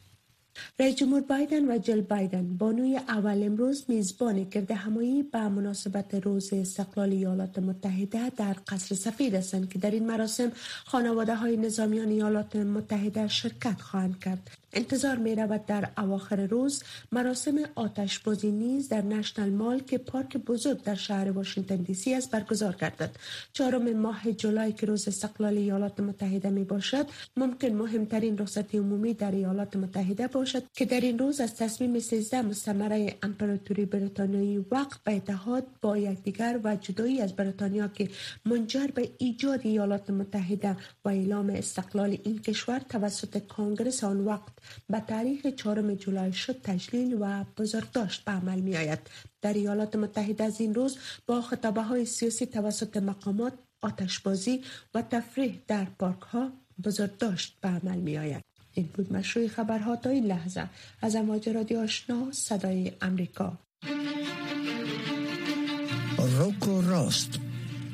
رئیس 0.79 0.97
جمهور 0.97 1.21
بایدن 1.21 1.69
و 1.69 1.79
جل 1.79 2.01
بایدن 2.01 2.57
بانوی 2.57 2.97
اول 2.97 3.43
امروز 3.43 3.85
میزبان 3.89 4.45
گرد 4.45 4.71
همایی 4.71 5.23
به 5.23 5.49
مناسبت 5.49 6.15
روز 6.15 6.53
استقلال 6.53 7.11
ایالات 7.11 7.59
متحده 7.59 8.31
در 8.31 8.57
قصر 8.69 8.95
سفید 8.95 9.35
هستند 9.35 9.69
که 9.69 9.79
در 9.79 9.91
این 9.91 10.07
مراسم 10.07 10.53
خانواده 10.85 11.35
های 11.35 11.57
نظامیان 11.57 12.09
ایالات 12.09 12.57
متحده 12.57 13.29
شرکت 13.29 13.81
خواهند 13.81 14.19
کرد. 14.19 14.62
انتظار 14.73 15.17
می 15.17 15.35
رود 15.35 15.67
در 15.67 15.89
اواخر 15.99 16.47
روز 16.47 16.83
مراسم 17.13 17.59
آتشبازی 17.75 18.51
نیز 18.51 18.89
در 18.89 19.03
نشنل 19.03 19.51
مال 19.51 19.81
که 19.81 19.99
پارک 19.99 20.37
بزرگ 20.37 20.83
در 20.83 20.95
شهر 20.95 21.31
واشنگتن 21.31 21.77
دی 21.77 21.95
سی 21.95 22.15
است 22.15 22.31
برگزار 22.31 22.77
گردد. 22.81 23.17
چهارم 23.53 23.93
ماه 23.93 24.33
جولای 24.33 24.73
که 24.73 24.87
روز 24.87 25.09
استقلال 25.09 25.59
ایالات 25.59 26.01
متحده 26.01 26.51
می 26.51 26.65
باشد 26.65 27.07
ممکن 27.37 27.69
مهمترین 27.69 28.39
رخصتی 28.39 28.79
عمومی 28.79 29.15
در 29.15 29.31
ایالات 29.31 29.77
متحده 29.77 30.27
باشد 30.27 30.63
که 30.75 30.85
در 30.85 31.01
این 31.01 31.19
روز 31.19 31.41
از 31.41 31.57
تصمیم 31.57 31.99
13 31.99 32.43
مستمره 32.43 33.17
امپراتوری 33.23 33.85
بریتانیایی 33.85 34.59
وقت 34.71 35.05
به 35.05 35.17
اتحاد 35.17 35.67
با 35.81 35.99
یکدیگر 35.99 36.61
و 36.65 36.77
جدایی 36.77 37.21
از 37.21 37.37
بریتانیا 37.37 37.89
که 37.89 38.09
منجر 38.45 38.87
به 38.87 39.11
ایجاد 39.19 39.61
ایالات 39.63 40.11
متحده 40.11 40.77
و 41.05 41.09
اعلام 41.09 41.51
استقلال 41.51 42.19
این 42.25 42.39
کشور 42.39 42.79
توسط 42.79 43.39
کانگرس 43.39 44.05
آن 44.05 44.21
وقت 44.21 44.53
به 44.89 45.01
تاریخ 45.01 45.47
چهارم 45.47 45.95
جولای 45.95 46.33
شد 46.33 46.61
تجلیل 46.63 47.17
و 47.21 47.45
بزرگداشت 47.57 48.25
به 48.25 48.33
عمل 48.33 48.61
می 48.61 48.77
آید 48.77 48.99
در 49.43 49.53
ایالات 49.53 49.97
متحده 49.97 50.45
از 50.45 50.61
این 50.61 50.75
روز 50.75 50.99
با 51.27 51.43
خطابه 51.43 51.83
های 51.83 52.05
سیاسی 52.05 52.47
توسط 52.47 52.97
مقامات 52.97 53.53
آتشبازی 53.83 54.63
و 54.95 55.03
تفریح 55.03 55.59
در 55.67 55.85
پارک 55.85 56.21
ها 56.21 56.53
بزرگداشت 56.85 57.57
به 57.61 57.69
عمل 57.69 57.99
می 57.99 58.19
آید 58.19 58.43
این 58.75 58.89
بود 58.95 59.13
مشروع 59.13 59.49
خبرها 59.49 59.97
تا 59.97 60.11
این 60.11 60.27
لحظه. 60.27 60.69
از 61.03 61.17
امواج 61.17 61.49
رادیو 61.49 61.81
آشنا 61.81 62.33
صدای 62.33 62.93
امریکا. 63.01 63.59
روکو 66.39 66.81
راست. 66.81 67.42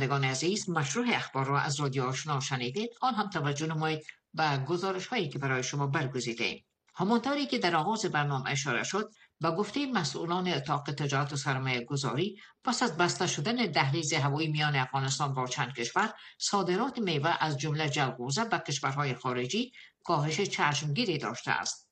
شنوندگان 0.00 0.24
عزیز 0.24 0.70
مشروع 0.70 1.06
اخبار 1.08 1.46
را 1.46 1.60
از 1.60 1.80
رادیو 1.80 2.04
آشنا 2.04 2.40
شنیدید. 2.40 2.90
آن 3.00 3.14
هم 3.14 3.30
توجه 3.30 3.66
نمایید 3.66 4.06
به 4.34 4.64
گزارش 4.68 5.06
هایی 5.06 5.28
که 5.28 5.38
برای 5.38 5.62
شما 5.62 5.86
برگزیده 5.86 6.44
ایم. 6.44 6.64
همانطوری 6.94 7.46
که 7.46 7.58
در 7.58 7.76
آغاز 7.76 8.04
برنامه 8.04 8.50
اشاره 8.50 8.82
شد 8.82 9.10
به 9.40 9.50
گفته 9.50 9.86
مسئولان 9.86 10.48
اتاق 10.48 10.90
تجارت 10.90 11.32
و 11.32 11.36
سرمایه 11.36 11.84
گذاری 11.84 12.36
پس 12.64 12.82
از 12.82 12.96
بسته 12.96 13.26
شدن 13.26 13.54
دهلیز 13.54 14.12
هوایی 14.12 14.48
میان 14.48 14.76
افغانستان 14.76 15.34
با 15.34 15.46
چند 15.46 15.74
کشور 15.74 16.14
صادرات 16.38 16.98
میوه 16.98 17.36
از 17.40 17.58
جمله 17.58 17.88
جلغوزه 17.88 18.44
به 18.44 18.58
کشورهای 18.58 19.14
خارجی 19.14 19.72
کاهش 20.04 20.40
چشمگیری 20.40 21.18
داشته 21.18 21.50
است. 21.50 21.90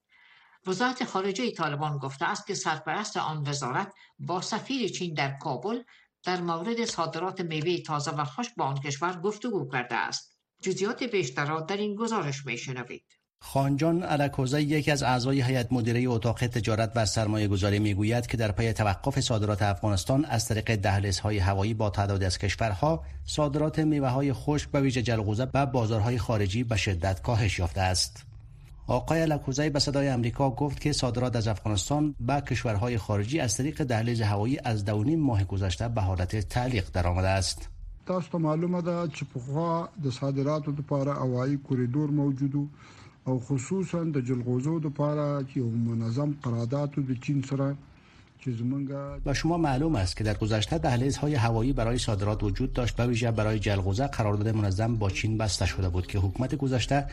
وزارت 0.66 1.04
خارجه 1.04 1.50
طالبان 1.50 1.98
گفته 1.98 2.24
است 2.24 2.46
که 2.46 2.54
سرپرست 2.54 3.16
آن 3.16 3.48
وزارت 3.48 3.92
با 4.18 4.40
سفیر 4.40 4.88
چین 4.88 5.14
در 5.14 5.36
کابل 5.40 5.82
در 6.28 6.40
مورد 6.40 6.85
صادرات 6.85 7.40
میوه 7.40 7.78
تازه 7.82 8.11
و 8.11 8.25
خشک 8.25 8.52
با 8.56 8.64
آن 8.64 8.80
کشور 8.80 9.20
گفتگو 9.20 9.68
کرده 9.73 9.94
است. 9.94 10.38
جزئیات 10.62 11.02
بیشتر 11.02 11.47
را 11.47 11.61
در 11.61 11.76
این 11.76 11.94
گزارش 11.94 12.47
میشنوید 12.47 13.04
خانجان 13.40 14.02
علکوزه 14.02 14.62
یکی 14.62 14.90
از 14.90 15.02
اعضای 15.02 15.42
هیئت 15.42 15.73
مدیره 15.73 16.08
اتاق 16.08 16.47
تجارت 16.47 16.92
و 16.97 17.06
سرمایه 17.06 17.49
گذاری 17.49 17.78
می‌گوید 17.78 18.26
که 18.26 18.37
در 18.37 18.52
پی 18.52 18.73
توقف 18.73 19.20
صادرات 19.20 19.62
افغانستان 19.62 20.25
از 20.25 20.49
طریق 20.49 20.76
دهلیزهای 20.76 21.38
هوایی 21.38 21.75
با 21.75 21.90
تعدادی 21.90 22.25
از 22.25 22.38
کشورها 22.38 23.04
صادرات 23.25 23.78
میوه 23.78 24.08
های 24.08 24.32
خشک 24.32 24.68
و 24.73 24.80
ویژه 24.80 25.02
جلغوزه 25.02 25.47
به 25.47 25.66
بازارهای 25.66 26.18
خارجی 26.18 26.64
به 26.64 26.76
شدت 26.76 27.23
کاهش 27.23 27.58
یافته 27.58 27.80
است. 27.80 28.27
آقای 28.90 29.26
لکوزی 29.26 29.71
به 29.71 29.78
صدای 29.78 30.09
امریکا 30.09 30.50
گفت 30.50 30.80
که 30.80 30.92
صادرات 30.92 31.37
از 31.37 31.49
افغانستان 31.49 32.14
به 32.21 32.40
کشورهای 32.40 32.99
خارجی 32.99 33.40
از 33.40 33.57
طریق 33.57 33.85
دهلیز 33.85 34.21
هوایی 34.21 34.59
از 34.64 34.85
دونیم 34.85 35.21
ماه 35.21 35.45
گذشته 35.45 35.88
به 35.88 36.00
حالت 36.00 36.37
تعلیق 36.37 36.90
درآمده 36.92 37.28
است. 37.28 37.68
تاسو 38.07 38.28
ته 38.33 38.38
معلومه 38.38 38.83
ده 38.83 39.09
چې 39.09 39.25
پخوا 39.35 39.88
د 40.04 40.11
صادراتو 40.11 40.71
لپاره 40.71 41.12
هوایي 41.12 41.57
کوریدور 41.57 42.11
موجود 42.11 42.68
او 43.25 43.38
خصوصا 43.49 44.04
د 44.04 44.21
جلغوزو 44.21 44.78
لپاره 44.78 45.45
چې 45.50 45.59
منظم 45.88 46.35
قرارداد 46.42 46.90
د 47.11 47.21
چین 47.26 47.42
سره 47.50 47.76
و 49.26 49.35
شما 49.35 49.57
معلوم 49.57 49.97
است 49.97 50.16
که 50.16 50.25
در 50.25 50.35
گذشته 50.35 50.78
دهلیزهای 50.78 51.35
هوایی 51.35 51.73
برای 51.73 51.99
صادرات 51.99 52.42
وجود 52.42 52.73
داشت 52.73 52.97
به 52.97 53.07
ویژه 53.07 53.30
برای 53.30 53.59
جلغوزه 53.59 54.07
قرارداد 54.07 54.49
منظم 54.49 54.97
با 54.97 55.11
چین 55.11 55.38
بسته 55.38 55.66
شده 55.66 55.88
بود 55.88 56.07
که 56.07 56.18
حکومت 56.18 56.54
گذشته 56.54 57.07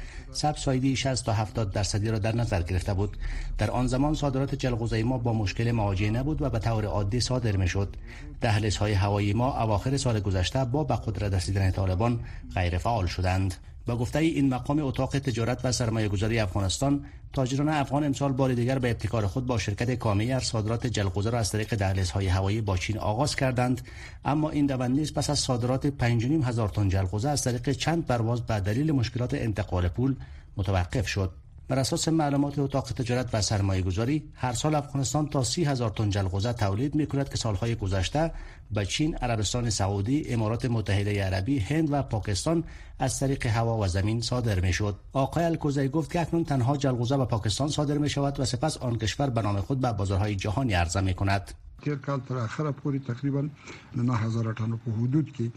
سایدی 0.56 0.96
60 0.96 1.26
تا 1.26 1.34
70 1.34 1.72
درصدی 1.72 2.10
را 2.10 2.20
در 2.20 2.36
نظر 2.36 2.62
گرفته 2.62 2.94
بود. 2.94 3.18
در 3.58 3.72
آن 3.72 3.88
زمان 3.88 4.14
صادرات 4.14 4.56
جلغوزه 4.56 5.04
ما 5.04 5.18
با 5.18 5.34
مشکل 5.34 5.72
مواجه 5.72 6.10
نبود 6.10 6.42
و 6.42 6.50
به 6.50 6.60
طور 6.60 6.86
عادی 6.86 7.20
صادر 7.20 7.56
می‌شد. 7.58 7.96
دهلیزهای 8.42 8.94
هوایی 8.94 9.34
ما 9.34 9.64
اواخر 9.64 9.98
سال 9.98 10.20
گذشته 10.20 10.66
با 10.66 10.84
به 10.84 10.96
قدرت 10.96 11.34
رسیدن 11.34 11.72
طالبان 11.72 12.20
غیر 12.56 12.78
فعال 12.78 13.06
شدند. 13.06 13.56
با 13.86 13.98
گفته 13.98 14.20
این 14.20 14.50
مقام 14.50 14.80
اتاق 14.80 15.20
تجارت 15.20 15.66
و 15.66 15.72
سرمایه 15.72 16.08
گذاری 16.08 16.40
افغانستان 16.40 17.06
تاجران 17.34 17.70
افغان 17.70 18.04
امسال 18.04 18.32
بار 18.32 18.54
دیگر 18.54 18.80
به 18.80 18.92
ابتکار 18.92 19.28
خود 19.28 19.46
با 19.46 19.58
شرکت 19.58 19.92
کامی 19.92 20.40
صادرات 20.40 20.88
جلغوزه 20.88 21.30
را 21.30 21.40
از 21.40 21.52
طریق 21.52 21.76
دهلیزهای 21.76 22.28
هوایی 22.28 22.62
با 22.62 22.78
چین 22.78 22.98
آغاز 22.98 23.36
کردند. 23.36 23.82
اما 24.26 24.50
این 24.50 24.70
روند 24.70 24.96
نیز 24.96 25.14
پس 25.14 25.30
از 25.30 25.40
صادرات 25.40 25.88
5.5 25.88 26.46
هزار 26.46 26.70
تن 26.70 26.90
جلغوزه 26.90 27.30
از 27.30 27.44
طریق 27.44 27.72
چند 27.72 28.06
پرواز 28.06 28.42
به 28.42 28.60
دلیل 28.60 28.92
مشکلات 28.92 29.34
انتقال 29.34 29.88
پول 29.88 30.16
متوقف 30.58 31.08
شد. 31.08 31.45
بر 31.68 31.80
اساس 31.80 32.08
معلومات 32.08 32.60
اتاق 32.60 32.92
تجارت 32.92 33.30
و 33.34 33.42
سرمایه 33.42 33.82
گذاری 33.82 34.30
هر 34.34 34.54
سال 34.54 34.76
افغانستان 34.76 35.28
تا 35.28 35.44
سی 35.44 35.64
هزار 35.64 35.90
تن 35.90 36.10
جلغوزه 36.10 36.54
تولید 36.54 36.96
می 36.96 37.08
کند 37.08 37.30
که 37.30 37.38
سالهای 37.38 37.76
گذشته 37.76 38.32
به 38.72 38.86
چین، 38.86 39.16
عربستان 39.16 39.70
سعودی، 39.70 40.34
امارات 40.34 40.66
متحده 40.66 41.24
عربی، 41.24 41.60
هند 41.60 41.88
و 41.92 42.04
پاکستان 42.04 42.64
از 43.00 43.20
طریق 43.20 43.46
هوا 43.46 43.78
و 43.78 43.88
زمین 43.88 44.22
صادر 44.22 44.60
می 44.60 44.74
شد. 44.74 45.00
آقای 45.14 45.44
الکوزی 45.44 45.88
گفت 45.88 46.12
که 46.12 46.22
اکنون 46.22 46.44
تنها 46.44 46.78
جلغوزه 46.78 47.18
به 47.18 47.26
پاکستان 47.26 47.70
صادر 47.70 47.98
می 47.98 48.10
شود 48.10 48.40
و 48.40 48.46
سپس 48.46 48.78
آن 48.78 48.98
کشور 48.98 49.30
به 49.30 49.42
نام 49.42 49.62
خود 49.62 49.80
به 49.80 49.92
بازارهای 49.92 50.36
جهانی 50.36 50.74
عرضه 50.74 51.02
می 51.02 51.14
کند. 51.14 51.65
تیر 51.84 51.96
کال 51.96 52.20
تر 52.28 52.38
اخره 52.38 52.72
پوری 52.72 53.00
تقریبا 53.00 53.50
9000 53.96 54.54
تن 54.54 54.78
په 54.86 54.92
حدود 55.00 55.32
کې 55.36 55.50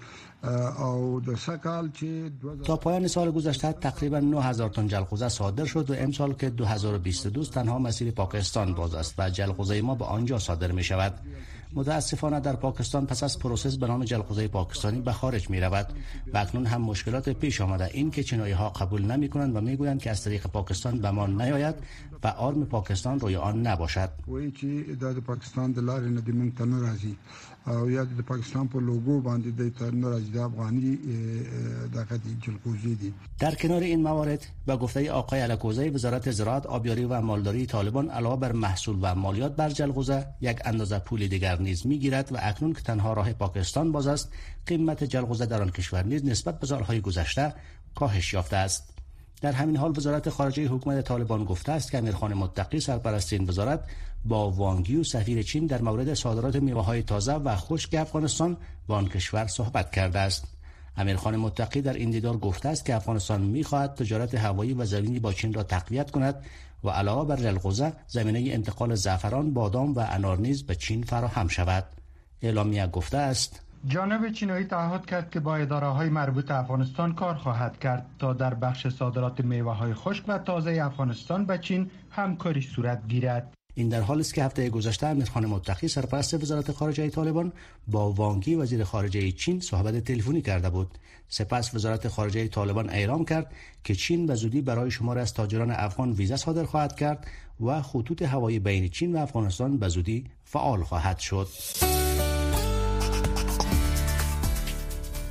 او 0.87 1.21
د 1.21 1.39
سکال 1.45 1.91
چې 1.99 2.67
تا 2.67 2.77
پایان 2.77 3.09
سال 3.09 3.31
گذشته 3.31 3.73
تقریبا 3.73 4.21
9000 4.21 4.69
تن 4.69 4.89
جلغوزه 4.95 5.29
صادر 5.29 5.65
شد 5.65 5.91
و 5.91 5.95
امسال 5.95 6.33
که 6.33 6.51
2022 6.51 7.45
تنها 7.45 7.79
مسیر 7.79 8.11
پاکستان 8.11 8.75
باز 8.75 8.95
است 8.95 9.15
و 9.19 9.31
جلغوزه 9.31 9.81
ما 9.83 9.95
به 9.95 10.05
آنجا 10.05 10.39
صادر 10.39 10.73
می 10.73 10.85
شود 10.85 11.15
متاسفانه 11.73 12.41
در 12.41 12.57
پاکستان 12.57 13.07
پس 13.07 13.23
از 13.23 13.39
process 13.39 13.77
به 13.77 13.87
نام 13.87 14.05
جلغوزه 14.05 14.49
پاکستانی 14.49 15.01
به 15.01 15.13
خارج 15.13 15.51
می 15.51 15.61
رود 15.61 15.87
و 16.35 16.39
اکنون 16.39 16.67
هم 16.67 16.83
مشکلات 16.83 17.29
پیش 17.29 17.61
آمده. 17.61 17.91
این 17.93 18.11
که 18.11 18.23
چینایی 18.23 18.53
ها 18.53 18.69
قبول 18.69 19.03
نمی 19.05 19.29
کنند 19.29 19.57
و 19.57 19.61
می 19.61 19.77
گویند 19.77 20.03
که 20.03 20.11
از 20.11 20.25
طریق 20.25 20.47
پاکستان 20.47 20.99
به 20.99 21.11
ما 21.11 21.27
نیاید 21.27 21.75
و 22.25 22.27
آرم 22.29 22.65
پاکستان 22.65 23.21
روی 23.21 23.37
آن 23.37 23.67
نباشد. 23.67 24.11
د 27.69 27.71
د 27.71 27.75
د 27.75 27.77
او 27.77 27.91
یا 27.91 28.05
د 28.05 28.23
پاکستان 28.23 28.69
په 28.69 28.81
لوګو 28.81 29.21
باندې 29.29 29.49
د 29.59 29.95
ناراضي 29.95 30.31
د 30.31 30.39
افغاني 30.39 30.99
دغه 31.95 32.21
جلغوزي 32.47 32.95
دي. 32.95 33.13
در 33.41 33.55
کنار 33.55 33.83
این 33.83 34.03
موارد 34.03 34.47
به 34.67 34.77
گفته 34.77 35.11
آقای 35.13 35.43
الکوزی 35.43 35.89
وزارت 35.89 36.31
زراعت 36.31 36.67
آبیاری 36.67 37.05
و 37.05 37.21
مالداری 37.21 37.67
طالبان 37.67 38.11
علاوه 38.11 38.37
بر 38.37 38.53
محصول 38.53 38.99
و 39.03 39.15
مالیات 39.15 39.57
بر 39.57 39.69
جلغوزه 39.69 40.27
یک 40.41 40.59
اندازه 40.65 40.99
پول 40.99 41.27
دیگر 41.27 41.59
نیز 41.61 41.87
می‌گیرد 41.87 42.33
و 42.33 42.37
اکنون 42.41 42.73
که 42.73 42.81
تنها 42.81 43.13
راه 43.13 43.33
پاکستان 43.33 43.93
باز 43.93 44.07
است 44.07 44.33
قیمت 44.67 45.05
جلغوزه 45.05 45.47
در 45.47 45.63
آن 45.63 45.71
کشور 45.71 46.03
نیز 46.03 46.25
نسبت 46.25 46.61
به 46.61 46.67
سالهای 46.67 47.01
گذشته 47.01 47.55
کاهش 47.95 48.35
یافته 48.35 48.57
است. 48.57 48.98
در 49.41 49.53
همین 49.53 49.77
حال 49.77 49.91
وزارت 49.97 50.31
خارجه 50.31 50.67
حکومت 50.67 51.05
طالبان 51.05 51.45
گفته 51.45 51.73
است 51.73 51.91
که 51.91 51.99
امیرخان 51.99 52.35
متقی 52.35 52.81
سرپرست 52.81 53.33
این 53.33 53.49
وزارت 53.49 53.81
با 54.25 54.51
وانگی 54.51 54.97
و 54.97 55.05
سفیر 55.05 55.43
چین 55.43 55.67
در 55.67 55.83
مورد 55.83 56.15
صادرات 56.15 56.57
میوه 56.57 56.85
های 56.85 57.03
تازه 57.03 57.33
و 57.33 57.57
خشک 57.57 57.95
افغانستان 57.95 58.57
با 58.87 58.97
آن 58.97 59.09
کشور 59.09 59.47
صحبت 59.47 59.93
کرده 59.93 60.19
است. 60.19 60.45
امیرخان 60.97 61.37
متقی 61.37 61.81
در 61.81 61.93
این 61.93 62.11
دیدار 62.11 62.37
گفته 62.37 62.69
است 62.69 62.85
که 62.85 62.95
افغانستان 62.95 63.41
می‌خواهد 63.41 63.95
تجارت 63.95 64.35
هوایی 64.35 64.75
و 64.75 64.85
زمینی 64.85 65.19
با 65.19 65.33
چین 65.33 65.55
را 65.55 65.63
تقویت 65.63 66.11
کند 66.11 66.35
و 66.85 66.91
علاوه 66.91 67.29
بر 67.29 67.37
جلغوزه 67.37 67.93
زمینه 68.07 68.39
انتقال 68.53 68.95
زعفران 68.95 69.55
بادام 69.55 69.95
و 69.95 70.07
انار 70.11 70.39
نیز 70.39 70.67
به 70.67 70.75
چین 70.75 71.03
فراهم 71.03 71.49
شود. 71.49 71.85
اعلامیه 72.43 72.87
گفته 72.87 73.19
است 73.19 73.61
جانب 73.87 74.33
چینایی 74.33 74.65
تعهد 74.65 75.07
کرد 75.07 75.31
که 75.31 75.41
با 75.41 75.57
اداره 75.57 75.87
های 75.87 76.09
مربوط 76.09 76.51
افغانستان 76.51 77.15
کار 77.15 77.35
خواهد 77.35 77.79
کرد 77.79 78.07
تا 78.19 78.33
در 78.33 78.55
بخش 78.55 78.89
صادرات 78.89 79.41
میوه 79.41 79.73
های 79.73 79.95
خشک 79.95 80.25
و 80.29 80.39
تازه 80.39 80.81
افغانستان 80.83 81.47
به 81.47 81.59
چین 81.59 81.91
همکاری 82.11 82.63
صورت 82.63 83.09
گیرد. 83.09 83.55
این 83.75 83.89
در 83.89 84.01
حالی 84.01 84.21
است 84.21 84.35
که 84.35 84.45
هفته 84.45 84.71
گذشته 84.71 85.07
امیرخان 85.07 85.47
متقی 85.47 85.89
سرپرست 85.89 86.35
وزارت 86.35 86.73
خارجه 86.73 87.11
طالبان 87.11 87.53
با 87.87 88.13
وانگی 88.13 88.55
وزیر 88.55 88.85
خارجه 88.85 89.33
چین 89.33 89.61
صحبت 89.61 90.05
تلفنی 90.05 90.43
کرده 90.43 90.71
بود. 90.71 90.99
سپس 91.29 91.75
وزارت 91.75 92.09
خارجه 92.09 92.49
طالبان 92.49 92.91
اعلام 92.91 93.25
کرد 93.25 93.53
که 93.85 93.95
چین 93.95 94.27
به 94.27 94.35
زودی 94.35 94.61
برای 94.61 94.91
شمار 94.91 95.19
از 95.19 95.35
تاجران 95.35 95.71
افغان 95.71 96.13
ویزا 96.13 96.37
صادر 96.37 96.65
خواهد 96.65 96.97
کرد 96.97 97.27
و 97.61 97.83
خطوط 97.83 98.23
هوایی 98.23 98.59
بین 98.59 98.89
چین 98.89 99.17
و 99.17 99.19
افغانستان 99.19 99.79
به 99.79 99.89
زودی 99.89 100.25
فعال 100.45 100.83
خواهد 100.83 101.19
شد. 101.19 101.49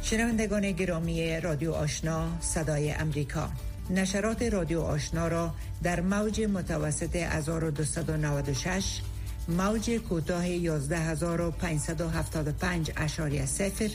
شنوندگان 0.10 0.72
گرامی 0.72 1.39
رادیو 1.39 1.74
آشنا 1.74 2.41
صدای 2.41 2.91
امریکا 2.91 3.50
نشرات 3.89 4.41
رادیو 4.41 4.82
آشنا 4.82 5.28
را 5.28 5.54
در 5.84 6.02
موج 6.02 6.41
متوسط 6.41 7.15
1296 7.15 9.02
موج 9.48 9.91
کوتاه 9.91 10.46
11575 10.46 12.91
اشاری 12.98 13.46
سفر 13.46 13.89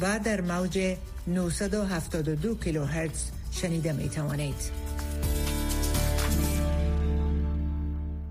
و 0.00 0.20
در 0.24 0.40
موج 0.40 0.96
972 1.26 2.54
کیلوهرتز 2.54 3.30
شنیده 3.50 3.92
می 3.92 4.08
توانید. 4.08 4.70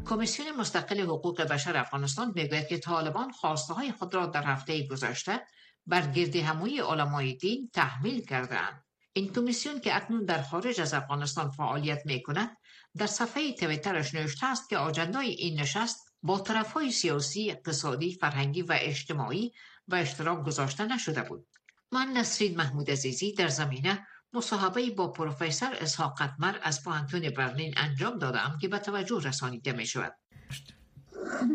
کمیسیون 0.06 0.48
مستقل 0.60 1.00
حقوق 1.00 1.42
بشر 1.42 1.78
افغانستان 1.78 2.32
می‌گوید 2.36 2.68
که 2.68 2.78
طالبان 2.78 3.32
خواسته 3.32 3.74
های 3.74 3.92
خود 3.92 4.16
را 4.16 4.26
در 4.26 4.44
هفته 4.44 4.88
گذشته 4.88 5.42
بر 5.88 6.12
گرد 6.12 6.36
هموی 6.36 6.80
علمای 6.80 7.34
دین 7.34 7.70
تحمیل 7.74 8.26
کردند. 8.26 8.84
این 9.14 9.34
کمیسیون 9.34 9.80
که 9.80 9.96
اکنون 9.96 10.26
در 10.26 10.42
خارج 10.42 10.82
از 10.82 10.94
افغانستان 10.94 11.52
فعالیت 11.52 12.06
می 12.06 12.24
کند 12.24 12.58
در 12.98 13.08
صفحه 13.08 13.54
تویترش 13.54 14.16
نوشته 14.16 14.46
است 14.46 14.70
که 14.70 14.78
آجندای 14.78 15.30
این 15.30 15.60
نشست 15.60 16.14
با 16.24 16.40
طرف 16.40 16.72
های 16.72 16.92
سیاسی، 16.92 17.52
اقتصادی، 17.52 18.14
فرهنگی 18.14 18.62
و 18.62 18.78
اجتماعی 18.82 19.52
و 19.88 19.96
اشتراک 19.96 20.46
گذاشته 20.46 20.86
نشده 20.86 21.22
بود. 21.22 21.48
من 21.92 22.08
نسرین 22.08 22.58
محمود 22.58 22.92
عزیزی 22.92 23.34
در 23.34 23.48
زمینه 23.48 24.08
مصاحبه 24.34 24.90
با 24.90 25.12
پروفسور 25.12 25.76
اسحاق 25.82 26.22
قدمر 26.22 26.56
از 26.64 26.84
پوهنتون 26.84 27.30
برلین 27.30 27.74
انجام 27.78 28.18
دادم 28.18 28.58
که 28.62 28.68
به 28.68 28.80
توجه 28.80 29.22
رسانیده 29.24 29.72
می 29.72 29.86
شود. 29.86 30.16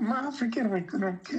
من 0.03 0.31
فکر 0.31 0.63
می 0.63 0.87
کنم 0.87 1.21
که 1.31 1.37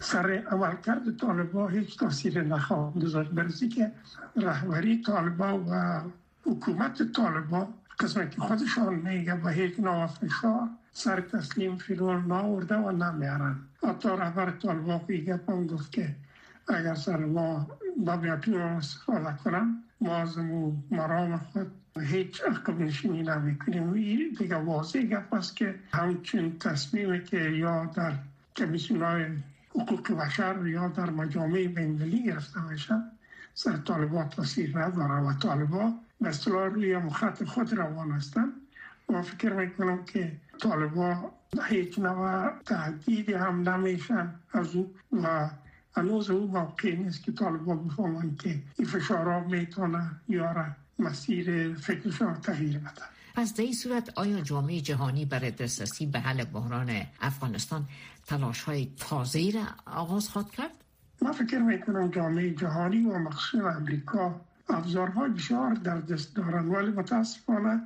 سر 0.00 0.42
عملکرد 0.50 1.16
طالبا 1.16 1.68
هیچ 1.68 1.98
تاثیر 1.98 2.42
نخواهد 2.42 3.02
گذاشت. 3.02 3.30
برسی 3.30 3.68
که 3.68 3.92
رهبری 4.36 5.02
طالبا 5.02 5.64
و 5.68 6.00
حکومت 6.44 7.12
طالبا 7.12 7.68
قسمت 8.00 8.30
که 8.30 8.40
خودشان 8.40 8.94
میگه 8.94 9.34
و 9.34 9.48
هیچ 9.48 9.80
نوع 9.80 10.06
فشار 10.06 10.68
سر 10.92 11.20
تسلیم 11.20 11.76
فیرون 11.76 12.26
ناورده 12.26 12.76
و 12.76 12.90
نمیارن 12.90 13.56
حتی 13.88 14.08
رهبر 14.08 14.50
طالبا 14.50 15.00
هم 15.48 15.66
گفت 15.66 15.92
که 15.92 16.14
اگر 16.68 16.94
سر 16.94 17.16
ما 17.16 17.66
با 17.96 18.16
بیاتون 18.16 18.60
استفاده 18.60 19.36
کنم 19.44 19.82
ما 20.00 20.16
از 20.16 20.38
مرام 20.90 21.36
خود 21.36 21.70
هیچ 22.00 22.42
عقب 22.42 22.80
نشینی 22.80 23.22
نمی 23.22 23.58
کنیم 23.58 23.92
دیگه 24.38 24.56
واضح 24.56 25.02
گپ 25.02 25.34
است 25.34 25.56
که 25.56 25.74
همچین 25.92 26.58
تصمیمی 26.58 27.24
که 27.24 27.40
یا 27.40 27.84
در 27.84 28.12
کمیسیون 28.56 29.02
های 29.02 29.26
حقوق 29.80 30.12
بشر 30.12 30.66
یا 30.66 30.88
در 30.88 31.10
مجامع 31.10 31.66
بین‌المللی 31.66 32.22
گرفته 32.22 32.60
باشد 32.60 33.02
سر 33.54 33.76
طالبان 33.76 34.28
تاثیر 34.28 34.78
نداره 34.78 35.20
و 35.20 35.32
طالبا 35.32 35.92
به 36.20 36.28
اصطلاح 36.28 36.68
روی 36.68 36.96
مخط 36.96 37.44
خود 37.44 37.72
روان 37.72 38.10
هستند 38.10 38.52
و 39.08 39.22
فکر 39.22 39.52
می‌کنم 39.52 40.04
که 40.04 40.32
طالبا 40.58 41.32
هیچ 41.68 41.98
نوع 41.98 42.50
تهدیدی 42.66 43.32
هم 43.34 43.68
نمیشن 43.68 44.34
از 44.52 44.74
او 44.74 44.94
و 45.22 45.50
هنوز 45.96 46.30
او 46.30 46.46
موقع 46.46 46.94
نیست 46.94 47.22
که 47.22 47.32
طالبا 47.32 47.74
بفهمن 47.74 48.36
که 48.36 48.62
این 48.78 48.88
فشارها 48.88 49.40
می‌تونه 49.40 50.10
یاره 50.28 50.76
مسیر 50.98 51.74
فکرشان 51.74 52.40
تغییر 52.40 52.78
بده. 52.78 53.15
پس 53.36 53.54
در 53.54 53.64
این 53.64 53.72
صورت 53.72 54.18
آیا 54.18 54.40
جامعه 54.40 54.80
جهانی 54.80 55.24
برای 55.24 55.50
دسترسی 55.50 56.06
به 56.06 56.20
حل 56.20 56.44
بحران 56.44 57.02
افغانستان 57.20 57.84
تلاش 58.26 58.62
های 58.62 58.88
تازه 58.96 59.50
را 59.54 59.92
آغاز 59.92 60.28
خواهد 60.28 60.50
کرد؟ 60.50 60.70
من 61.22 61.32
فکر 61.32 61.58
می‌کنم 61.58 62.10
جامعه 62.10 62.50
جهانی 62.50 63.04
و 63.04 63.18
مخصوصا 63.18 63.70
امریکا 63.70 64.40
افزارهای 64.68 65.30
بسیار 65.30 65.74
در 65.74 66.00
دست 66.00 66.36
دارند 66.36 66.72
ولی 66.72 66.90
متاسفانه 66.90 67.82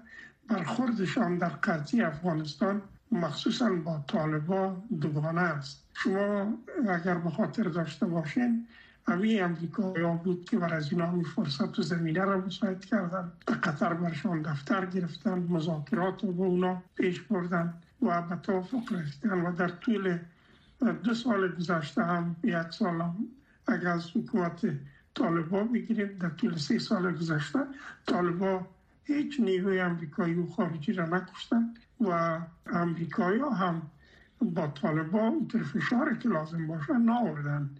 برخوردشان 0.48 1.38
در 1.38 1.48
قضیه 1.48 2.06
افغانستان 2.06 2.82
مخصوصا 3.12 3.70
با 3.70 4.04
طالبا 4.06 4.76
دوگانه 5.00 5.40
است 5.40 5.84
شما 5.94 6.58
اگر 6.88 7.14
به 7.14 7.30
خاطر 7.30 7.62
داشته 7.62 8.06
باشین 8.06 8.66
همین 9.08 9.42
امریکایان 9.42 10.16
بود 10.16 10.44
که 10.44 10.58
بر 10.58 10.74
از 10.74 10.92
اینا 10.92 11.22
فرصت 11.22 11.78
و 11.78 11.82
زمینه 11.82 12.24
را 12.24 12.38
مساعد 12.38 12.84
کردن 12.84 13.32
به 13.46 13.54
قطر 13.54 13.94
برشان 13.94 14.42
دفتر 14.42 14.86
گرفتن 14.86 15.38
مذاکرات 15.38 16.24
رو 16.24 16.32
به 16.32 16.42
اونا 16.42 16.82
پیش 16.94 17.20
بردن 17.20 17.74
و 18.02 18.22
به 18.22 18.36
توافق 18.36 18.92
رسیدن 18.92 19.40
و 19.40 19.52
در 19.52 19.68
طول 19.68 20.18
دو 21.04 21.14
سال 21.14 21.48
گذشته 21.48 22.04
هم 22.04 22.36
یک 22.42 22.70
سال 22.70 23.00
هم 23.00 23.16
اگر 23.66 23.88
از 23.88 24.16
حکومت 24.16 24.66
طالبا 25.14 25.64
بگیریم 25.64 26.18
در 26.20 26.28
طول 26.28 26.56
سه 26.56 26.78
سال 26.78 27.12
گذشته 27.12 27.58
طالبا 28.06 28.66
هیچ 29.04 29.40
نیروی 29.40 29.80
امریکایی 29.80 30.34
و 30.34 30.46
خارجی 30.46 30.92
را 30.92 31.06
نکشتن 31.06 31.74
و 32.00 32.40
امریکایی 32.66 33.40
هم 33.40 33.82
با 34.42 34.66
طالبا 34.66 35.18
اونطور 35.18 35.62
فشار 35.62 36.14
که 36.14 36.28
لازم 36.28 36.66
باشه 36.66 36.98
ناوردن. 36.98 37.70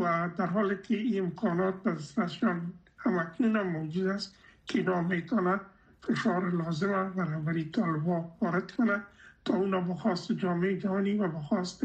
و 0.00 0.30
در 0.38 0.46
حالی 0.46 0.76
که 0.82 0.96
این 0.96 1.24
امکانات 1.24 1.82
به 1.82 1.92
دستشان 1.92 2.72
همکنون 2.98 3.56
هم 3.56 3.66
موجود 3.66 4.06
است 4.06 4.34
که 4.66 4.78
اینا 4.78 5.02
می‌تونه 5.02 5.60
فشار 6.02 6.50
لازم 6.50 7.12
برابری 7.16 7.64
طالبا 7.64 8.24
وارد 8.40 8.72
کنه 8.72 9.02
تا 9.44 9.54
اونا 9.54 9.80
بخواست 9.80 10.32
جامعه 10.32 10.78
جهانی 10.78 11.14
و 11.14 11.28
بخواست 11.28 11.84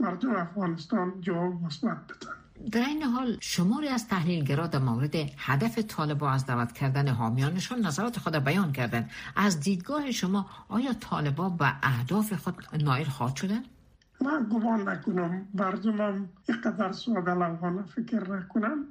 مردم 0.00 0.34
افغانستان 0.36 1.20
جواب 1.20 1.62
مثبت 1.62 1.96
بدن 1.96 2.44
در 2.72 2.84
این 2.84 3.02
حال 3.02 3.36
شماری 3.40 3.88
از 3.88 4.08
تحلیلگرا 4.08 4.66
در 4.66 4.78
مورد 4.78 5.14
هدف 5.36 5.78
طالبا 5.78 6.30
از 6.30 6.46
دعوت 6.46 6.72
کردن 6.72 7.08
حامیانشان 7.08 7.86
نظرات 7.86 8.18
خود 8.18 8.36
بیان 8.36 8.72
کردند 8.72 9.10
از 9.36 9.60
دیدگاه 9.60 10.10
شما 10.10 10.46
آیا 10.68 10.92
طالبا 10.92 11.48
به 11.48 11.72
اهداف 11.82 12.32
خود 12.32 12.54
نایل 12.82 13.06
خواهد 13.08 13.36
شدن؟ 13.36 13.62
من 14.20 14.46
گمان 14.52 14.88
نکنم 14.88 15.46
مردمم 15.54 16.28
اینقدر 16.48 16.92
ساده 16.92 17.34
لوحانه 17.34 17.82
فکر 17.82 18.30
نکنم 18.30 18.84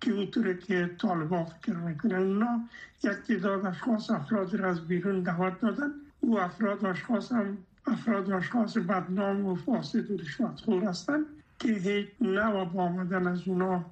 که 0.00 0.12
اونطوری 0.12 0.58
که 0.58 0.90
طالبا 0.98 1.44
فکر 1.44 1.72
می‌کنن 1.72 2.14
اونا 2.14 2.60
یک 3.04 3.12
تعداد 3.12 3.66
اشخاص 3.66 4.10
افرادی 4.10 4.56
را 4.56 4.70
از 4.70 4.80
بیرون 4.80 5.20
دعوت 5.20 5.60
دادن. 5.60 5.90
او 6.20 6.40
افراد 6.40 6.84
اشخاص 6.84 7.32
هم 7.32 7.58
افراد 7.86 8.30
اشخاص 8.30 8.76
بدنام 8.76 9.46
و 9.46 9.54
فاسد 9.54 10.10
و 10.10 10.16
رشوتخور 10.16 10.84
هستند 10.84 11.24
که 11.58 11.68
هیچ 11.68 12.08
نوع 12.20 12.64
با 12.64 12.82
آمدن 12.82 13.26
از 13.26 13.48
اونا 13.48 13.84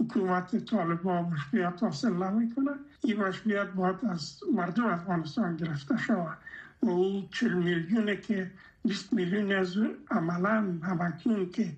حکومت 0.00 0.64
طالبان 0.64 1.24
مشروعیت 1.24 1.82
حاصل 1.82 2.12
نمی‌کنه. 2.12 2.70
این 3.04 3.20
مشروعیت 3.20 3.68
باید 3.68 3.96
از 4.08 4.40
مردم 4.54 4.86
افغانستان 4.86 5.56
گرفته 5.56 5.96
شود 5.96 6.38
و 6.82 6.90
او 6.90 7.28
چل 7.30 7.52
میلیونه 7.52 8.16
که 8.16 8.50
20 8.84 9.12
میلیون 9.12 9.52
از 9.52 9.76
عملا 10.10 10.78
همکنون 10.82 11.50
که 11.50 11.72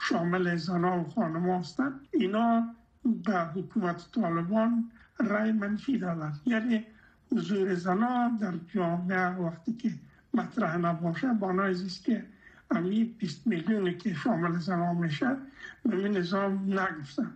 شامل 0.00 0.56
زنا 0.56 1.00
و 1.00 1.04
خانم 1.04 1.50
هستند 1.50 2.00
اینا 2.10 2.74
به 3.04 3.38
حکومت 3.40 4.06
طالبان 4.12 4.90
رای 5.18 5.52
منفی 5.52 5.98
دادن. 5.98 6.32
یعنی 6.46 6.84
حضور 7.32 7.74
زنا 7.74 8.38
در 8.40 8.54
جامعه 8.74 9.28
وقتی 9.28 9.72
که 9.72 9.92
مطرح 10.34 10.76
نباشه 10.76 11.32
بانایی 11.32 11.86
است 11.86 12.04
که 12.04 12.24
امی 12.70 13.04
20 13.04 13.46
میلیونی 13.46 13.94
که 13.94 14.14
شامل 14.14 14.58
زنان 14.58 14.96
میشه 14.96 15.36
به 15.82 16.08
نظام 16.08 16.80
نگفتن. 16.80 17.30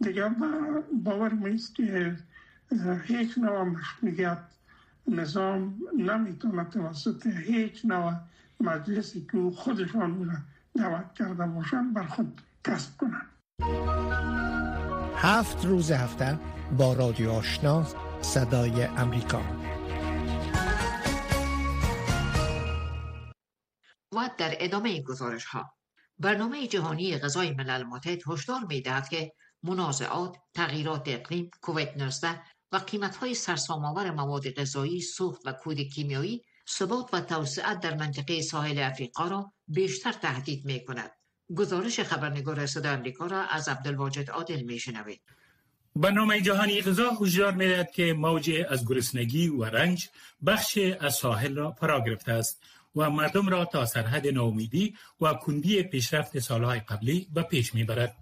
دیگه 0.00 0.30
باور 1.04 1.32
میست 1.32 1.74
که 1.74 2.16
هیچ 3.04 3.38
نوع 3.38 3.62
مشروعیت 3.62 4.38
نظام 5.08 5.74
نمی‌تونه 5.98 6.64
توسط 6.64 7.26
هیچ 7.26 7.84
نوع 7.84 8.12
مجلسی 8.60 9.26
که 9.32 9.50
خودشان 9.56 10.44
دعوت 10.76 11.14
کرده 11.14 11.46
باشن 11.46 11.92
بر 11.92 12.06
خود 12.06 12.40
کسب 12.64 12.96
کنن. 12.96 13.26
هفت 15.16 15.64
روز 15.64 15.90
هفته 15.90 16.38
با 16.78 16.92
رادیو 16.92 17.30
آشنا 17.30 17.86
صدای 18.20 18.82
امریکا. 18.82 19.42
و 24.12 24.30
در 24.38 24.54
ادامه 24.60 25.02
گزارش 25.02 25.44
ها 25.44 25.74
برنامه 26.18 26.66
جهانی 26.66 27.18
غذای 27.18 27.50
ملل 27.50 27.82
متحد 27.82 28.28
هشدار 28.28 28.60
می 28.68 28.80
دهد 28.80 29.08
که 29.08 29.32
منازعات، 29.62 30.36
تغییرات 30.54 31.02
اقلیم، 31.06 31.50
کووید 31.62 32.02
19 32.02 32.42
و 32.72 32.76
قیمت 32.76 33.16
های 33.16 33.34
سرسام‌آور 33.34 34.10
مواد 34.10 34.50
غذایی، 34.50 35.00
سوخت 35.00 35.42
و 35.46 35.52
کود 35.52 35.80
کیمیایی 35.80 36.44
ثبات 36.78 37.14
و 37.14 37.20
توسعه 37.20 37.74
در 37.74 37.94
منطقه 37.94 38.42
ساحل 38.42 38.78
افریقا 38.78 39.28
را 39.28 39.52
بیشتر 39.68 40.12
تهدید 40.12 40.64
می 40.64 40.84
کند. 40.84 41.10
گزارش 41.56 42.00
خبرنگار 42.00 42.66
صدا 42.66 42.90
امریکا 42.90 43.26
را 43.26 43.42
از 43.42 43.68
عبدالواجد 43.68 44.30
عادل 44.30 44.62
می 44.62 44.78
شنوید. 44.78 45.20
برنامه 45.96 46.40
جهانی 46.40 46.82
غذا 46.82 47.10
هشدار 47.10 47.52
می‌دهد 47.52 47.90
که 47.90 48.12
موج 48.12 48.50
از 48.68 48.88
گرسنگی 48.88 49.48
و 49.48 49.64
رنج 49.64 50.08
بخش 50.46 50.78
از 51.00 51.14
ساحل 51.14 51.54
را 51.54 51.72
فرا 51.72 52.04
گرفته 52.04 52.32
است 52.32 52.62
و 52.96 53.10
مردم 53.10 53.48
را 53.48 53.64
تا 53.64 53.86
سرحد 53.86 54.26
ناامیدی 54.26 54.94
و 55.20 55.34
کندی 55.34 55.82
پیشرفت 55.82 56.38
سالهای 56.38 56.80
قبلی 56.80 57.28
به 57.34 57.42
پیش 57.42 57.74
می‌برد. 57.74 58.16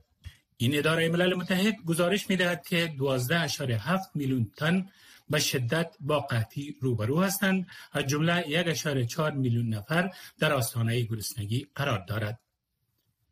این 0.56 0.78
اداره 0.78 1.08
ملل 1.08 1.34
متحد 1.34 1.76
گزارش 1.86 2.30
می‌دهد 2.30 2.66
که 2.66 2.94
12.7 2.98 4.10
میلیون 4.14 4.50
تن 4.56 4.88
به 5.30 5.38
شدت 5.38 5.96
با 6.00 6.20
قحطی 6.20 6.76
روبرو 6.80 7.22
هستند 7.22 7.66
از 7.92 8.06
جمله 8.06 8.64
1.4 8.74 9.32
میلیون 9.34 9.68
نفر 9.68 10.10
در 10.38 10.52
آستانه 10.52 11.00
گرسنگی 11.00 11.66
قرار 11.74 12.04
دارد. 12.08 12.40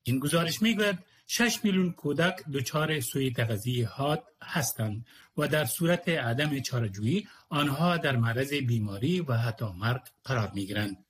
این 0.03 0.19
گزارش 0.19 0.63
می‌گوید 0.63 0.99
6 1.27 1.59
میلیون 1.65 1.93
کودک 1.93 2.37
دچار 2.53 3.01
سوی 3.01 3.31
تغذیه 3.31 3.89
حاد 3.89 4.25
هستند 4.43 5.07
و 5.37 5.49
در 5.49 5.65
صورت 5.65 6.09
عدم 6.09 6.61
چارجویی 6.61 7.29
آنها 7.49 7.97
در 7.97 8.17
معرض 8.17 8.53
بیماری 8.53 9.21
و 9.21 9.33
حتی 9.33 9.65
مرگ 9.79 10.03
قرار 10.25 10.51
می‌گیرند. 10.55 11.05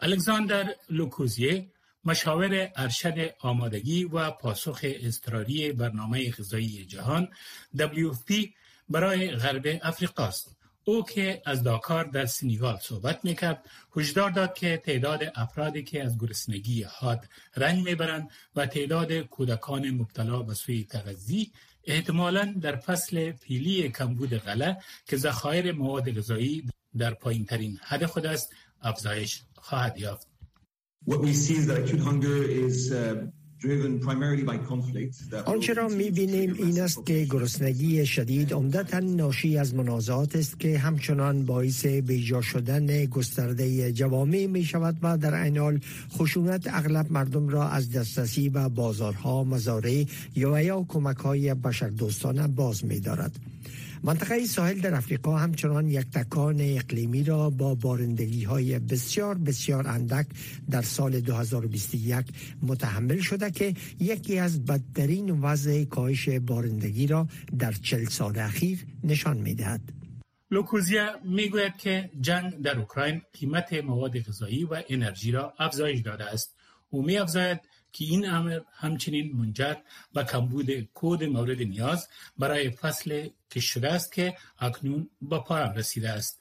الکساندر 0.00 0.74
لوکوزیه 0.90 1.70
مشاور 2.04 2.70
ارشد 2.76 3.34
آمادگی 3.40 4.04
و 4.04 4.30
پاسخ 4.30 4.80
اضطراری 4.82 5.72
برنامه 5.72 6.30
غذایی 6.30 6.84
جهان 6.84 7.28
WFP 7.76 8.48
برای 8.88 9.30
غرب 9.30 9.80
افریقا 9.82 10.24
است 10.24 10.56
او 10.84 11.04
که 11.04 11.42
از 11.46 11.62
داکار 11.62 12.04
در 12.04 12.26
سنیگال 12.26 12.78
صحبت 12.82 13.24
می‌کرد 13.24 13.64
هشدار 13.96 14.30
داد 14.30 14.54
که 14.54 14.82
تعداد 14.84 15.32
افرادی 15.34 15.82
که 15.82 16.04
از 16.04 16.18
گرسنگی 16.18 16.82
حاد 16.82 17.28
رنج 17.56 17.84
می‌برند 17.84 18.30
و 18.56 18.66
تعداد 18.66 19.12
کودکان 19.12 19.90
مبتلا 19.90 20.42
به 20.42 20.54
سوی 20.54 20.84
تغذی 20.84 21.52
احتمالا 21.84 22.54
در 22.60 22.76
فصل 22.76 23.32
پیلی 23.32 23.88
کمبود 23.88 24.34
غله 24.34 24.76
که 25.06 25.16
ذخایر 25.16 25.72
مواد 25.72 26.18
غذایی 26.18 26.68
در 26.98 27.14
پایین 27.14 27.44
ترین 27.44 27.78
حد 27.82 28.06
خود 28.06 28.26
است 28.26 28.52
افزایش 28.82 29.42
خواهد 29.54 29.98
یافت. 29.98 30.28
آنچه 35.46 35.72
را 35.72 35.88
می 35.88 36.10
بینیم 36.10 36.54
این 36.58 36.80
است 36.80 37.06
که 37.06 37.26
گرسنگی 37.30 38.06
شدید 38.06 38.52
عمدتا 38.52 38.98
ناشی 38.98 39.58
از 39.58 39.74
منازعات 39.74 40.36
است 40.36 40.60
که 40.60 40.78
همچنان 40.78 41.44
باعث 41.44 41.86
بیجا 41.86 42.40
شدن 42.40 43.04
گسترده 43.04 43.92
جوامع 43.92 44.46
می 44.46 44.64
شود 44.64 44.96
و 45.02 45.18
در 45.18 45.42
این 45.42 45.58
حال 45.58 45.80
خشونت 46.18 46.66
اغلب 46.72 47.12
مردم 47.12 47.48
را 47.48 47.68
از 47.68 47.90
دسترسی 47.90 48.48
به 48.48 48.68
بازارها 48.68 49.44
مزارع 49.44 50.04
یا 50.36 50.62
یا 50.62 50.84
کمک 50.88 51.16
های 51.16 51.54
بشردوستانه 51.54 52.48
باز 52.48 52.84
می 52.84 53.00
دارد. 53.00 53.32
منطقه 54.04 54.44
ساحل 54.44 54.80
در 54.80 54.94
افریقا 54.94 55.36
همچنان 55.36 55.88
یک 55.88 56.10
تکان 56.10 56.56
اقلیمی 56.60 57.24
را 57.24 57.50
با 57.50 57.74
بارندگی 57.74 58.44
های 58.44 58.78
بسیار 58.78 59.38
بسیار 59.38 59.88
اندک 59.88 60.26
در 60.70 60.82
سال 60.82 61.20
2021 61.20 62.26
متحمل 62.62 63.20
شده 63.20 63.50
که 63.50 63.74
یکی 64.00 64.38
از 64.38 64.64
بدترین 64.64 65.30
وضع 65.30 65.84
کاهش 65.84 66.28
بارندگی 66.28 67.06
را 67.06 67.28
در 67.58 67.72
چل 67.72 68.04
سال 68.04 68.38
اخیر 68.38 68.86
نشان 69.04 69.36
می 69.36 69.54
دهد. 69.54 69.80
لوکوزیا 70.50 71.18
می‌گوید 71.24 71.76
که 71.76 72.10
جنگ 72.20 72.62
در 72.62 72.78
اوکراین 72.78 73.22
قیمت 73.40 73.72
مواد 73.72 74.18
غذایی 74.18 74.64
و 74.64 74.82
انرژی 74.88 75.30
را 75.30 75.54
افزایش 75.58 76.00
داده 76.00 76.24
است. 76.24 76.56
او 76.90 77.02
می 77.02 77.16
افزاید 77.16 77.60
که 77.94 78.04
این 78.04 78.30
امر 78.30 78.60
همچنین 78.72 79.36
منجر 79.36 79.74
به 80.14 80.24
کمبود 80.24 80.70
کود 80.94 81.24
مورد 81.24 81.62
نیاز 81.62 82.08
برای 82.38 82.70
فصل 82.70 83.28
که 83.50 83.60
شده 83.60 83.92
است 83.92 84.12
که 84.12 84.36
اکنون 84.58 85.10
با 85.20 85.40
پایان 85.40 85.74
رسیده 85.74 86.10
است. 86.10 86.40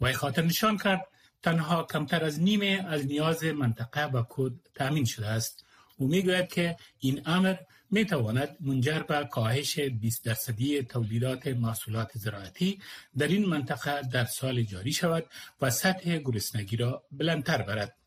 وی 0.00 0.12
خاطر 0.12 0.42
نشان 0.42 0.78
کرد 0.78 1.06
تنها 1.42 1.82
کمتر 1.82 2.24
از 2.24 2.40
نیمه 2.40 2.84
از 2.88 3.06
نیاز 3.06 3.44
منطقه 3.44 4.04
و 4.04 4.22
کود 4.22 4.68
تأمین 4.74 5.04
شده 5.04 5.26
است. 5.26 5.64
او 5.96 6.08
می‌گوید 6.08 6.48
که 6.48 6.76
این 6.98 7.22
امر 7.26 7.56
می 7.90 8.04
تواند 8.04 8.56
منجر 8.60 8.98
به 8.98 9.28
کاهش 9.30 9.78
20 9.78 10.24
درصدی 10.24 10.82
تولیدات 10.82 11.46
محصولات 11.46 12.10
زراعتی 12.14 12.80
در 13.18 13.28
این 13.28 13.46
منطقه 13.46 14.02
در 14.02 14.24
سال 14.24 14.62
جاری 14.62 14.92
شود 14.92 15.24
و 15.60 15.70
سطح 15.70 16.18
گرسنگی 16.18 16.76
را 16.76 17.04
بلندتر 17.12 17.62
برد. 17.62 17.97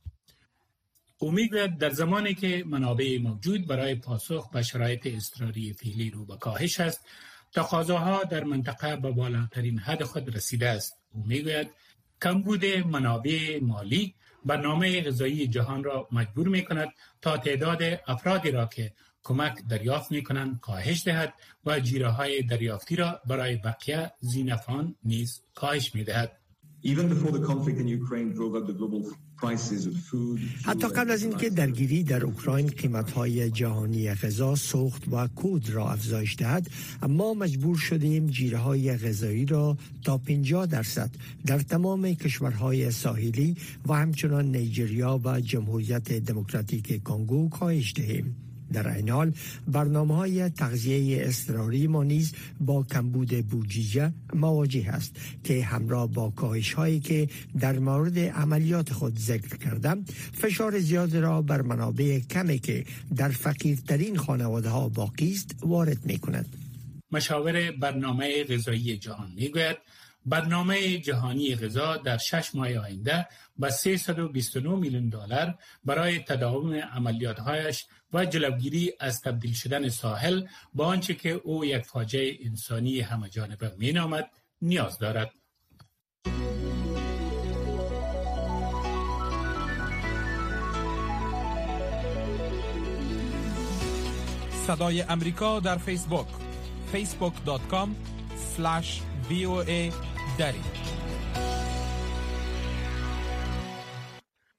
او 1.22 1.32
می‌گوید 1.32 1.78
در 1.78 1.90
زمانی 1.90 2.34
که 2.34 2.64
منابع 2.68 3.18
موجود 3.18 3.68
برای 3.68 3.96
پاسخ 3.96 4.50
به 4.50 4.62
شرایط 4.62 5.08
اضطراری 5.08 5.74
فعلی 5.74 6.10
رو 6.10 6.26
به 6.26 6.38
کاهش 6.38 6.80
است 6.80 7.06
تقاضاها 7.54 8.24
در 8.24 8.44
منطقه 8.44 8.96
به 8.96 9.12
بالاترین 9.12 9.80
حد 9.80 10.04
خود 10.04 10.36
رسیده 10.36 10.70
است 10.70 10.94
او 11.14 11.24
می‌گوید 11.28 11.68
کمبود 12.22 12.66
منابع 12.66 13.60
مالی 13.62 14.16
برنامه 14.46 15.02
غذایی 15.02 15.48
جهان 15.48 15.84
را 15.84 16.08
مجبور 16.12 16.48
می 16.48 16.64
کند 16.64 16.90
تا 17.22 17.38
تعداد 17.38 17.82
افرادی 18.08 18.52
را 18.52 18.66
که 18.66 18.94
کمک 19.24 19.54
دریافت 19.70 20.12
می 20.12 20.24
کنند 20.24 20.60
کاهش 20.60 21.04
دهد 21.04 21.34
و 21.66 21.80
جیره 21.80 22.10
های 22.10 22.44
دریافتی 22.44 22.96
را 22.96 23.20
برای 23.28 23.56
بقیه 23.56 24.12
زینفان 24.20 24.96
نیز 25.04 25.42
کاهش 25.56 25.96
می 25.96 26.04
دهد. 26.04 26.38
حتی 30.66 30.88
قبل 30.88 31.12
از 31.12 31.24
اینکه 31.24 31.50
درگیری 31.50 32.04
در 32.04 32.26
اوکراین 32.26 32.68
قیمت‌های 32.68 33.52
جهانی 33.52 34.14
غذا 34.14 34.56
سوخت 34.56 35.04
و 35.12 35.28
کود 35.28 35.70
را 35.70 35.92
افزایش 35.92 36.36
دهد 36.36 36.68
اما 37.02 37.34
مجبور 37.34 37.78
شدیم 37.78 38.28
جیره 38.28 38.58
های 38.58 38.98
غذایی 38.98 39.46
را 39.46 39.78
تا 40.04 40.18
50 40.18 40.66
درصد 40.66 41.10
در 41.46 41.60
تمام 41.60 42.14
کشورهای 42.14 42.92
ساحلی 42.92 43.56
و 43.88 43.94
همچنان 43.94 44.56
نیجریا 44.56 45.22
و 45.24 45.40
جمهوریت 45.40 46.14
دموکراتیک 46.14 47.04
کنگو 47.04 47.50
کاهش 47.50 47.94
دهیم. 47.96 48.51
در 48.74 48.88
این 48.88 49.10
حال 49.10 49.34
برنامه 49.68 50.16
های 50.16 50.50
تغذیه 50.50 51.26
اضطراری 51.26 51.88
ما 51.88 52.04
نیز 52.04 52.34
با 52.60 52.84
کمبود 52.84 53.48
بودجه 53.48 54.14
مواجه 54.34 54.90
است 54.90 55.16
که 55.44 55.64
همراه 55.64 56.08
با 56.08 56.30
کاهش 56.30 56.74
هایی 56.74 57.00
که 57.00 57.28
در 57.60 57.80
مورد 57.80 58.20
عملیات 58.20 58.94
خود 58.94 59.20
ذکر 59.20 59.58
کردم 59.58 60.06
فشار 60.34 60.80
زیاد 60.80 61.16
را 61.16 61.42
بر 61.42 61.62
منابع 61.62 62.20
کمی 62.20 62.60
که 62.60 62.86
در 63.16 63.30
فقیرترین 63.30 64.18
خانواده 64.18 64.70
ها 64.70 64.90
باقی 64.90 65.32
است 65.32 65.56
وارد 65.62 66.06
می 66.06 66.20
کند. 66.20 66.58
مشاور 67.12 67.72
برنامه 67.72 68.44
غذایی 68.44 68.98
جهان 68.98 69.32
می‌گوید 69.36 69.78
برنامه 70.26 70.98
جهانی 70.98 71.56
غذا 71.56 71.98
در 71.98 72.18
شش 72.18 72.56
ماه 72.56 72.74
آینده 72.74 73.28
به 73.60 73.70
329 73.70 74.70
میلیون 74.76 75.10
دلار 75.10 75.56
برای 75.86 76.20
تداوم 76.20 76.74
عملیاتهایش 76.74 77.86
و 78.14 78.26
جلوگیری 78.26 78.94
از 79.00 79.22
تبدیل 79.22 79.54
شدن 79.54 79.90
ساحل 79.90 80.48
با 80.74 80.86
آنچه 80.86 81.14
که 81.14 81.30
او 81.30 81.66
یک 81.66 81.86
فاجعه 81.86 82.38
انسانی 82.42 83.00
همه 83.00 83.30
جانبه 83.30 83.74
می 83.78 83.92
نامد 83.92 84.30
نیاز 84.62 85.00
دارد. 85.00 85.32
صدای 94.68 95.02
امریکا 95.02 95.60
در 95.60 95.78
فیسبوک 95.78 96.28
facebook.com 96.94 97.90
voa 99.30 99.94
دری 100.38 100.62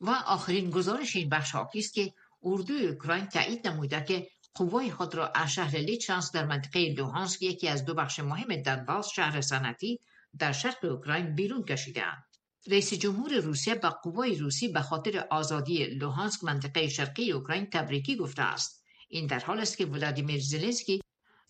و 0.01 0.11
آخرین 0.27 0.71
گزارش 0.71 1.17
این 1.17 1.29
بخش 1.29 1.55
است 1.55 1.95
که 1.95 2.13
اردوی 2.45 2.87
اوکراین 2.87 3.27
تایید 3.27 3.69
نموده 3.69 4.05
که 4.09 4.29
قوای 4.55 4.91
خود 4.91 5.15
را 5.15 5.29
از 5.29 5.53
شهر 5.53 5.77
لیچانس 5.77 6.33
در 6.33 6.47
منطقه 6.47 6.95
لوهانسک 6.99 7.43
یکی 7.43 7.69
از 7.69 7.85
دو 7.85 7.95
بخش 7.95 8.21
مهم 8.21 8.63
دنباس 8.63 9.09
شهر 9.09 9.41
صنعتی 9.41 9.99
در 10.39 10.53
شرق 10.53 10.85
اوکراین 10.85 11.35
بیرون 11.35 11.65
کشیدهاند. 11.65 12.25
رئیس 12.67 12.95
جمهور 12.95 13.35
روسیه 13.35 13.75
به 13.75 13.89
قوای 13.89 14.37
روسی 14.37 14.69
به 14.69 14.81
خاطر 14.81 15.27
آزادی 15.31 15.85
لوهانسک 15.85 16.45
منطقه 16.45 16.89
شرقی 16.89 17.33
اوکراین 17.33 17.67
تبریکی 17.67 18.17
گفته 18.17 18.43
است. 18.43 18.85
این 19.09 19.27
در 19.27 19.39
حال 19.39 19.61
است 19.61 19.79
که 19.79 19.87
ولادیمیر 19.87 20.41
زلنسکی 20.41 21.01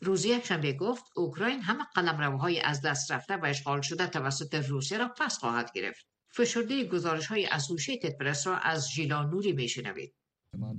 روز 0.01 0.25
یکشنبه 0.25 0.73
گفت 0.73 1.05
اوکراین 1.17 1.61
همه 1.61 1.85
قلمروهای 1.95 2.61
از 2.61 2.83
دست 2.83 3.13
رفته 3.13 3.37
و 3.37 3.45
اشغال 3.45 3.81
شده 3.81 4.07
توسط 4.07 4.55
روسیه 4.55 4.99
را 4.99 5.09
پس 5.09 5.39
خواهد 5.39 5.73
گرفت. 5.75 6.07
فشرده 6.31 6.85
گزارش 6.85 7.27
های 7.27 7.47
اسوشیتد 7.47 8.19
پرس 8.19 8.47
را 8.47 8.59
از 8.59 8.91
ژیلا 8.91 9.23
نوری 9.23 9.53
میشنوید. 9.53 10.15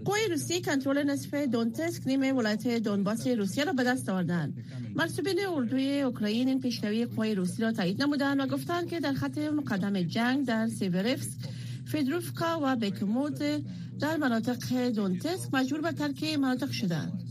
قوای 0.06 0.28
روسی 0.32 0.62
کنترل 0.62 1.04
نصف 1.04 1.34
دونتسک 1.34 2.08
نیمه 2.08 2.34
ولایت 2.34 2.68
دونباس 2.68 3.28
روسیه 3.28 3.64
را 3.64 3.74
به 3.74 3.84
دست 3.84 4.10
آوردند. 4.10 4.66
منصوبین 4.96 5.40
اردوی 5.48 6.02
اوکراین 6.02 6.48
این 6.48 6.60
پیشروی 6.60 7.06
قوای 7.06 7.36
روسی 7.36 7.62
را 7.62 7.72
تایید 7.72 8.02
نمودند 8.02 8.40
و 8.40 8.48
گفتند 8.48 8.90
که 8.90 9.00
در 9.00 9.14
خط 9.14 9.38
مقدم 9.38 10.02
جنگ 10.02 10.46
در 10.46 10.68
سیورفس 10.68 11.38
فیدروفکا 11.86 12.60
و 12.64 12.76
بکموت 12.76 13.62
در 14.00 14.18
مناطق 14.18 14.90
دونتسک 14.90 15.54
مجبور 15.54 15.82
به 15.82 15.92
ترک 15.92 16.24
مناطق 16.24 16.72
شدند. 16.72 17.24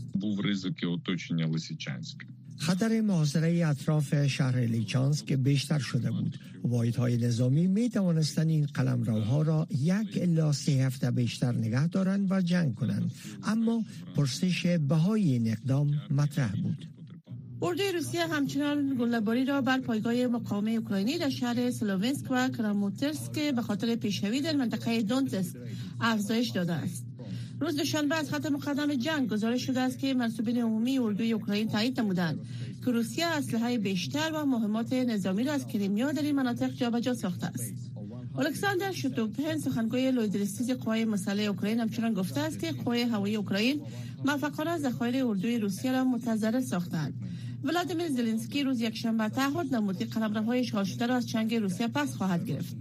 خطر 2.63 3.01
محاصره 3.01 3.67
اطراف 3.67 4.27
شهر 4.27 4.59
لیچانسک 4.59 5.33
بیشتر 5.33 5.79
شده 5.79 6.11
بود. 6.11 6.39
های 6.97 7.17
نظامی 7.17 7.67
می 7.67 7.89
توانستند 7.89 8.49
این 8.49 8.65
قلمروها 8.65 9.41
را 9.41 9.67
یک 9.69 10.17
الا 10.21 10.51
سه 10.51 10.71
هفته 10.71 11.11
بیشتر 11.11 11.51
نگه 11.51 11.87
دارند 11.87 12.31
و 12.31 12.41
جنگ 12.41 12.75
کنند. 12.75 13.11
اما 13.43 13.83
پرسش 14.15 14.65
بهای 14.65 15.31
این 15.31 15.51
اقدام 15.51 16.01
مطرح 16.11 16.55
بود. 16.61 16.87
اردوی 17.61 17.91
روسیه 17.91 18.27
همچنان 18.27 18.95
گلهباری 18.99 19.45
را 19.45 19.61
بر 19.61 19.79
پایگاه 19.79 20.27
مقاومه 20.27 20.71
اوکراینی 20.71 21.17
در 21.17 21.29
شهر 21.29 21.71
سلوونسک 21.71 22.25
و 22.29 22.49
کراموترسک 22.49 23.55
به 23.55 23.61
خاطر 23.61 23.95
پیشروی 23.95 24.41
در 24.41 24.55
منطقه 24.55 25.01
دونتسک 25.01 25.57
افزایش 26.01 26.49
داده 26.49 26.73
است. 26.73 27.12
روز 27.63 27.75
دوشنبه 27.75 28.15
از 28.15 28.29
خط 28.29 28.45
مقدم 28.45 28.95
جنگ 28.95 29.29
گزارش 29.29 29.65
شده 29.65 29.79
است 29.79 29.99
که 29.99 30.13
منصوبین 30.13 30.57
عمومی 30.57 30.99
اردوی 30.99 31.33
اوکراین 31.33 31.67
تایید 31.67 31.99
نمودند 31.99 32.39
که 32.85 32.91
روسیه 32.91 33.25
اسلحه 33.25 33.77
بیشتر 33.77 34.31
و 34.33 34.45
مهمات 34.45 34.93
نظامی 34.93 35.43
را 35.43 35.53
از 35.53 35.67
کریمیا 35.67 36.11
در 36.11 36.21
این 36.21 36.35
مناطق 36.35 36.71
جابجا 36.71 37.13
ساخته 37.13 37.47
است. 37.47 37.73
الکساندر 38.37 38.91
شوتوپن 38.91 39.57
سخنگوی 39.57 40.11
لویدرستیز 40.11 40.71
قوای 40.71 41.05
مسلح 41.05 41.43
اوکراین 41.43 41.79
همچنان 41.79 42.13
گفته 42.13 42.39
است 42.39 42.59
که 42.59 42.71
قوای 42.71 43.01
هوایی 43.01 43.35
اوکراین 43.35 43.81
موفقانه 44.25 44.77
ذخایر 44.77 45.25
اردوی 45.25 45.57
روسیه 45.57 45.91
را 45.91 46.03
متضرر 46.03 46.61
ساختند 46.61 47.13
ولادیمیر 47.63 48.07
زلنسکی 48.07 48.63
روز 48.63 48.81
یکشنبه 48.81 49.29
تعهد 49.29 49.75
نمود 49.75 49.97
که 49.97 50.05
قلمروهای 50.05 50.59
اشغال 50.59 50.83
شده 50.83 51.05
را 51.05 51.15
از 51.15 51.27
چنگ 51.27 51.55
روسیه 51.55 51.87
پس 51.87 52.15
خواهد 52.15 52.45
گرفت. 52.45 52.75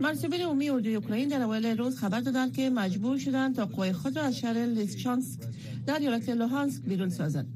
مسئولین 0.00 0.42
عمومی 0.42 0.70
اردوی 0.70 0.94
اوکراین. 0.94 1.28
در 1.28 1.42
اول 1.42 1.76
روز 1.78 1.98
خبر 1.98 2.20
دادند 2.20 2.56
که 2.56 2.70
مجبور 2.70 3.18
شدند 3.18 3.56
تا 3.56 3.66
قوای 3.66 3.92
خود 3.92 4.16
را 4.16 4.22
از 4.22 4.38
شهر 4.38 4.66
لیسچانسک 4.66 5.40
در 5.86 5.98
ایالت 5.98 6.28
لوهانسک 6.28 6.82
بیرون 6.82 7.10
سازند. 7.10 7.46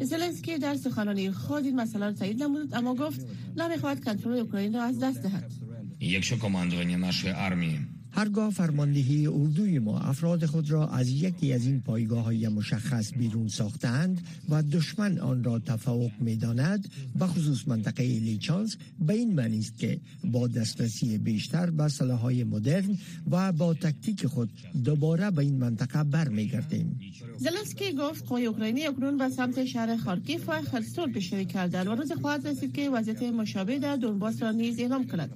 زلنسکی 0.00 0.58
در 0.58 0.74
سخنرانی 0.74 1.30
خود 1.30 1.64
این 1.64 1.80
مسئله 1.80 2.06
را 2.06 2.12
تایید 2.12 2.42
نمود 2.42 2.74
اما 2.74 2.94
گفت 2.94 3.26
نمی‌خواهد 3.56 4.04
کنترل 4.04 4.38
اوکراین 4.38 4.74
را 4.74 4.82
از 4.82 4.98
دست 4.98 5.22
دهد. 5.22 5.52
یک 6.00 6.38
کماندوانی 6.38 6.96
نشوی 6.96 7.30
ارمی 7.30 7.78
هرگاه 8.12 8.50
فرماندهی 8.50 9.26
اردوی 9.26 9.78
ما 9.78 9.98
افراد 9.98 10.46
خود 10.46 10.70
را 10.70 10.88
از 10.88 11.08
یکی 11.08 11.52
از 11.52 11.66
این 11.66 11.80
پایگاه 11.80 12.24
های 12.24 12.48
مشخص 12.48 13.12
بیرون 13.12 13.48
ساختند 13.48 14.20
و 14.48 14.62
دشمن 14.62 15.18
آن 15.18 15.44
را 15.44 15.58
تفوق 15.58 16.10
می 16.20 16.36
داند 16.36 16.88
به 17.18 17.26
خصوص 17.26 17.68
منطقه 17.68 18.02
لیچانس 18.04 18.76
به 19.00 19.14
این 19.14 19.34
معنی 19.34 19.58
است 19.58 19.78
که 19.78 20.00
با 20.24 20.46
دسترسی 20.46 21.18
بیشتر 21.18 21.70
به 21.70 22.14
های 22.14 22.44
مدرن 22.44 22.98
و 23.30 23.52
با 23.52 23.74
تکتیک 23.74 24.26
خود 24.26 24.50
دوباره 24.84 25.30
به 25.30 25.42
این 25.42 25.58
منطقه 25.58 26.04
برمیگردیم. 26.04 27.00
زلنسکی 27.38 27.92
گفت 27.92 28.26
قوای 28.26 28.46
اوکراینی 28.46 28.86
اکنون 28.86 29.18
به 29.18 29.28
سمت 29.28 29.64
شهر 29.64 29.96
خارکیف 29.96 30.48
و 30.48 30.62
خرسون 30.62 31.12
پیشروی 31.12 31.44
کردند 31.44 31.86
و 31.86 31.94
روز 31.94 32.12
خواهد 32.12 32.46
رسید 32.46 32.72
که 32.72 32.90
وضعیت 32.90 33.22
مشابه 33.22 33.78
در 33.78 33.96
دونباس 33.96 34.42
را 34.42 34.50
نیز 34.50 34.80
اعلام 34.80 35.06
کند. 35.06 35.30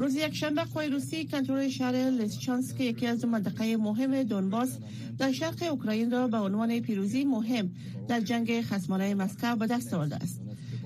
روز 0.00 0.14
یکشنبه 0.16 0.64
قوای 0.64 0.88
روسی 0.88 1.24
کنترل 1.24 1.68
شهر 1.68 2.10
لیسچانسک 2.10 2.80
یکی 2.80 3.06
از 3.06 3.24
منطقه 3.24 3.76
مهم 3.76 4.22
دونباس 4.22 4.78
در 5.18 5.32
شرق 5.32 5.62
اوکراین 5.70 6.10
را 6.10 6.28
به 6.28 6.36
عنوان 6.36 6.80
پیروزی 6.80 7.24
مهم 7.24 7.70
در 8.08 8.20
جنگ 8.20 8.60
خصمانه 8.60 9.14
مسکو 9.14 9.56
به 9.56 9.66
دست 9.66 9.94
آورده 9.94 10.16
است. 10.16 10.40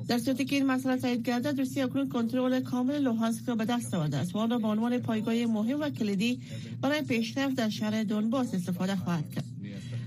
در 0.09 0.19
صورتی 0.19 0.45
که 0.45 0.57
این 0.57 0.67
مسئله 0.67 0.97
تایید 0.97 1.23
گردد 1.23 1.59
روسیه 1.59 1.85
اکنون 1.85 2.09
کنترل 2.09 2.61
کامل 2.61 2.99
لوهانسک 2.99 3.49
را 3.49 3.55
به 3.55 3.65
دست 3.65 3.95
آورده 3.95 4.17
است 4.17 4.35
و 4.35 4.39
آن 4.39 4.51
را 4.51 4.59
به 4.59 4.69
عنوان 4.69 4.99
پایگاه 4.99 5.47
مهم 5.47 5.81
و 5.81 5.89
کلیدی 5.89 6.41
برای 6.81 7.03
پیشرفت 7.03 7.55
در 7.55 7.69
شهر 7.69 8.03
دونباس 8.03 8.55
استفاده 8.55 8.97
خواهد 8.97 9.31
کرد. 9.35 9.45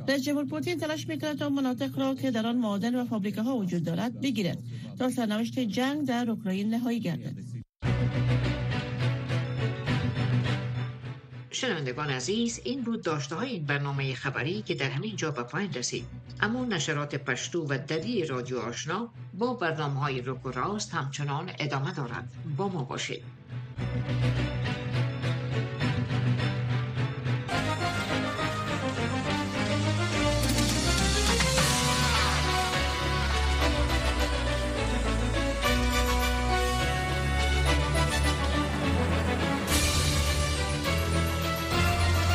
رئیس 0.07 0.23
جمهور 0.23 0.45
پوتین 0.45 0.77
تلاش 0.77 1.07
می‌کند 1.07 1.37
تا 1.37 1.49
مناطق 1.49 1.99
را 1.99 2.15
که 2.15 2.31
در 2.31 2.47
آن 2.47 2.57
معادن 2.57 2.95
و 2.95 3.05
فابریکه 3.05 3.41
وجود 3.41 3.83
دارد 3.83 4.21
بگیرد 4.21 4.57
تا 4.99 5.09
سرنوشت 5.09 5.59
جنگ 5.59 6.05
در 6.05 6.31
اوکراین 6.31 6.69
نهایی 6.69 6.99
گردد. 6.99 7.57
شنوندگان 11.57 12.09
عزیز 12.09 12.61
این 12.63 12.81
بود 12.81 13.01
داشته 13.01 13.35
های 13.35 13.49
این 13.49 13.65
برنامه 13.65 14.15
خبری 14.15 14.61
که 14.61 14.75
در 14.75 14.89
همین 14.89 15.15
جا 15.15 15.31
به 15.31 15.43
پایین 15.43 15.73
رسید. 15.73 16.05
اما 16.41 16.65
نشرات 16.65 17.15
پشتو 17.15 17.65
و 17.69 17.77
دری 17.87 18.25
رادیو 18.25 18.59
آشنا 18.59 19.09
با 19.33 19.53
برنامه 19.53 19.99
های 19.99 20.21
روک 20.21 20.45
و 20.45 20.51
راست 20.51 20.93
همچنان 20.93 21.51
ادامه 21.59 21.93
دارد 21.93 22.31
با 22.57 22.67
ما 22.67 22.83
باشید. 22.83 23.23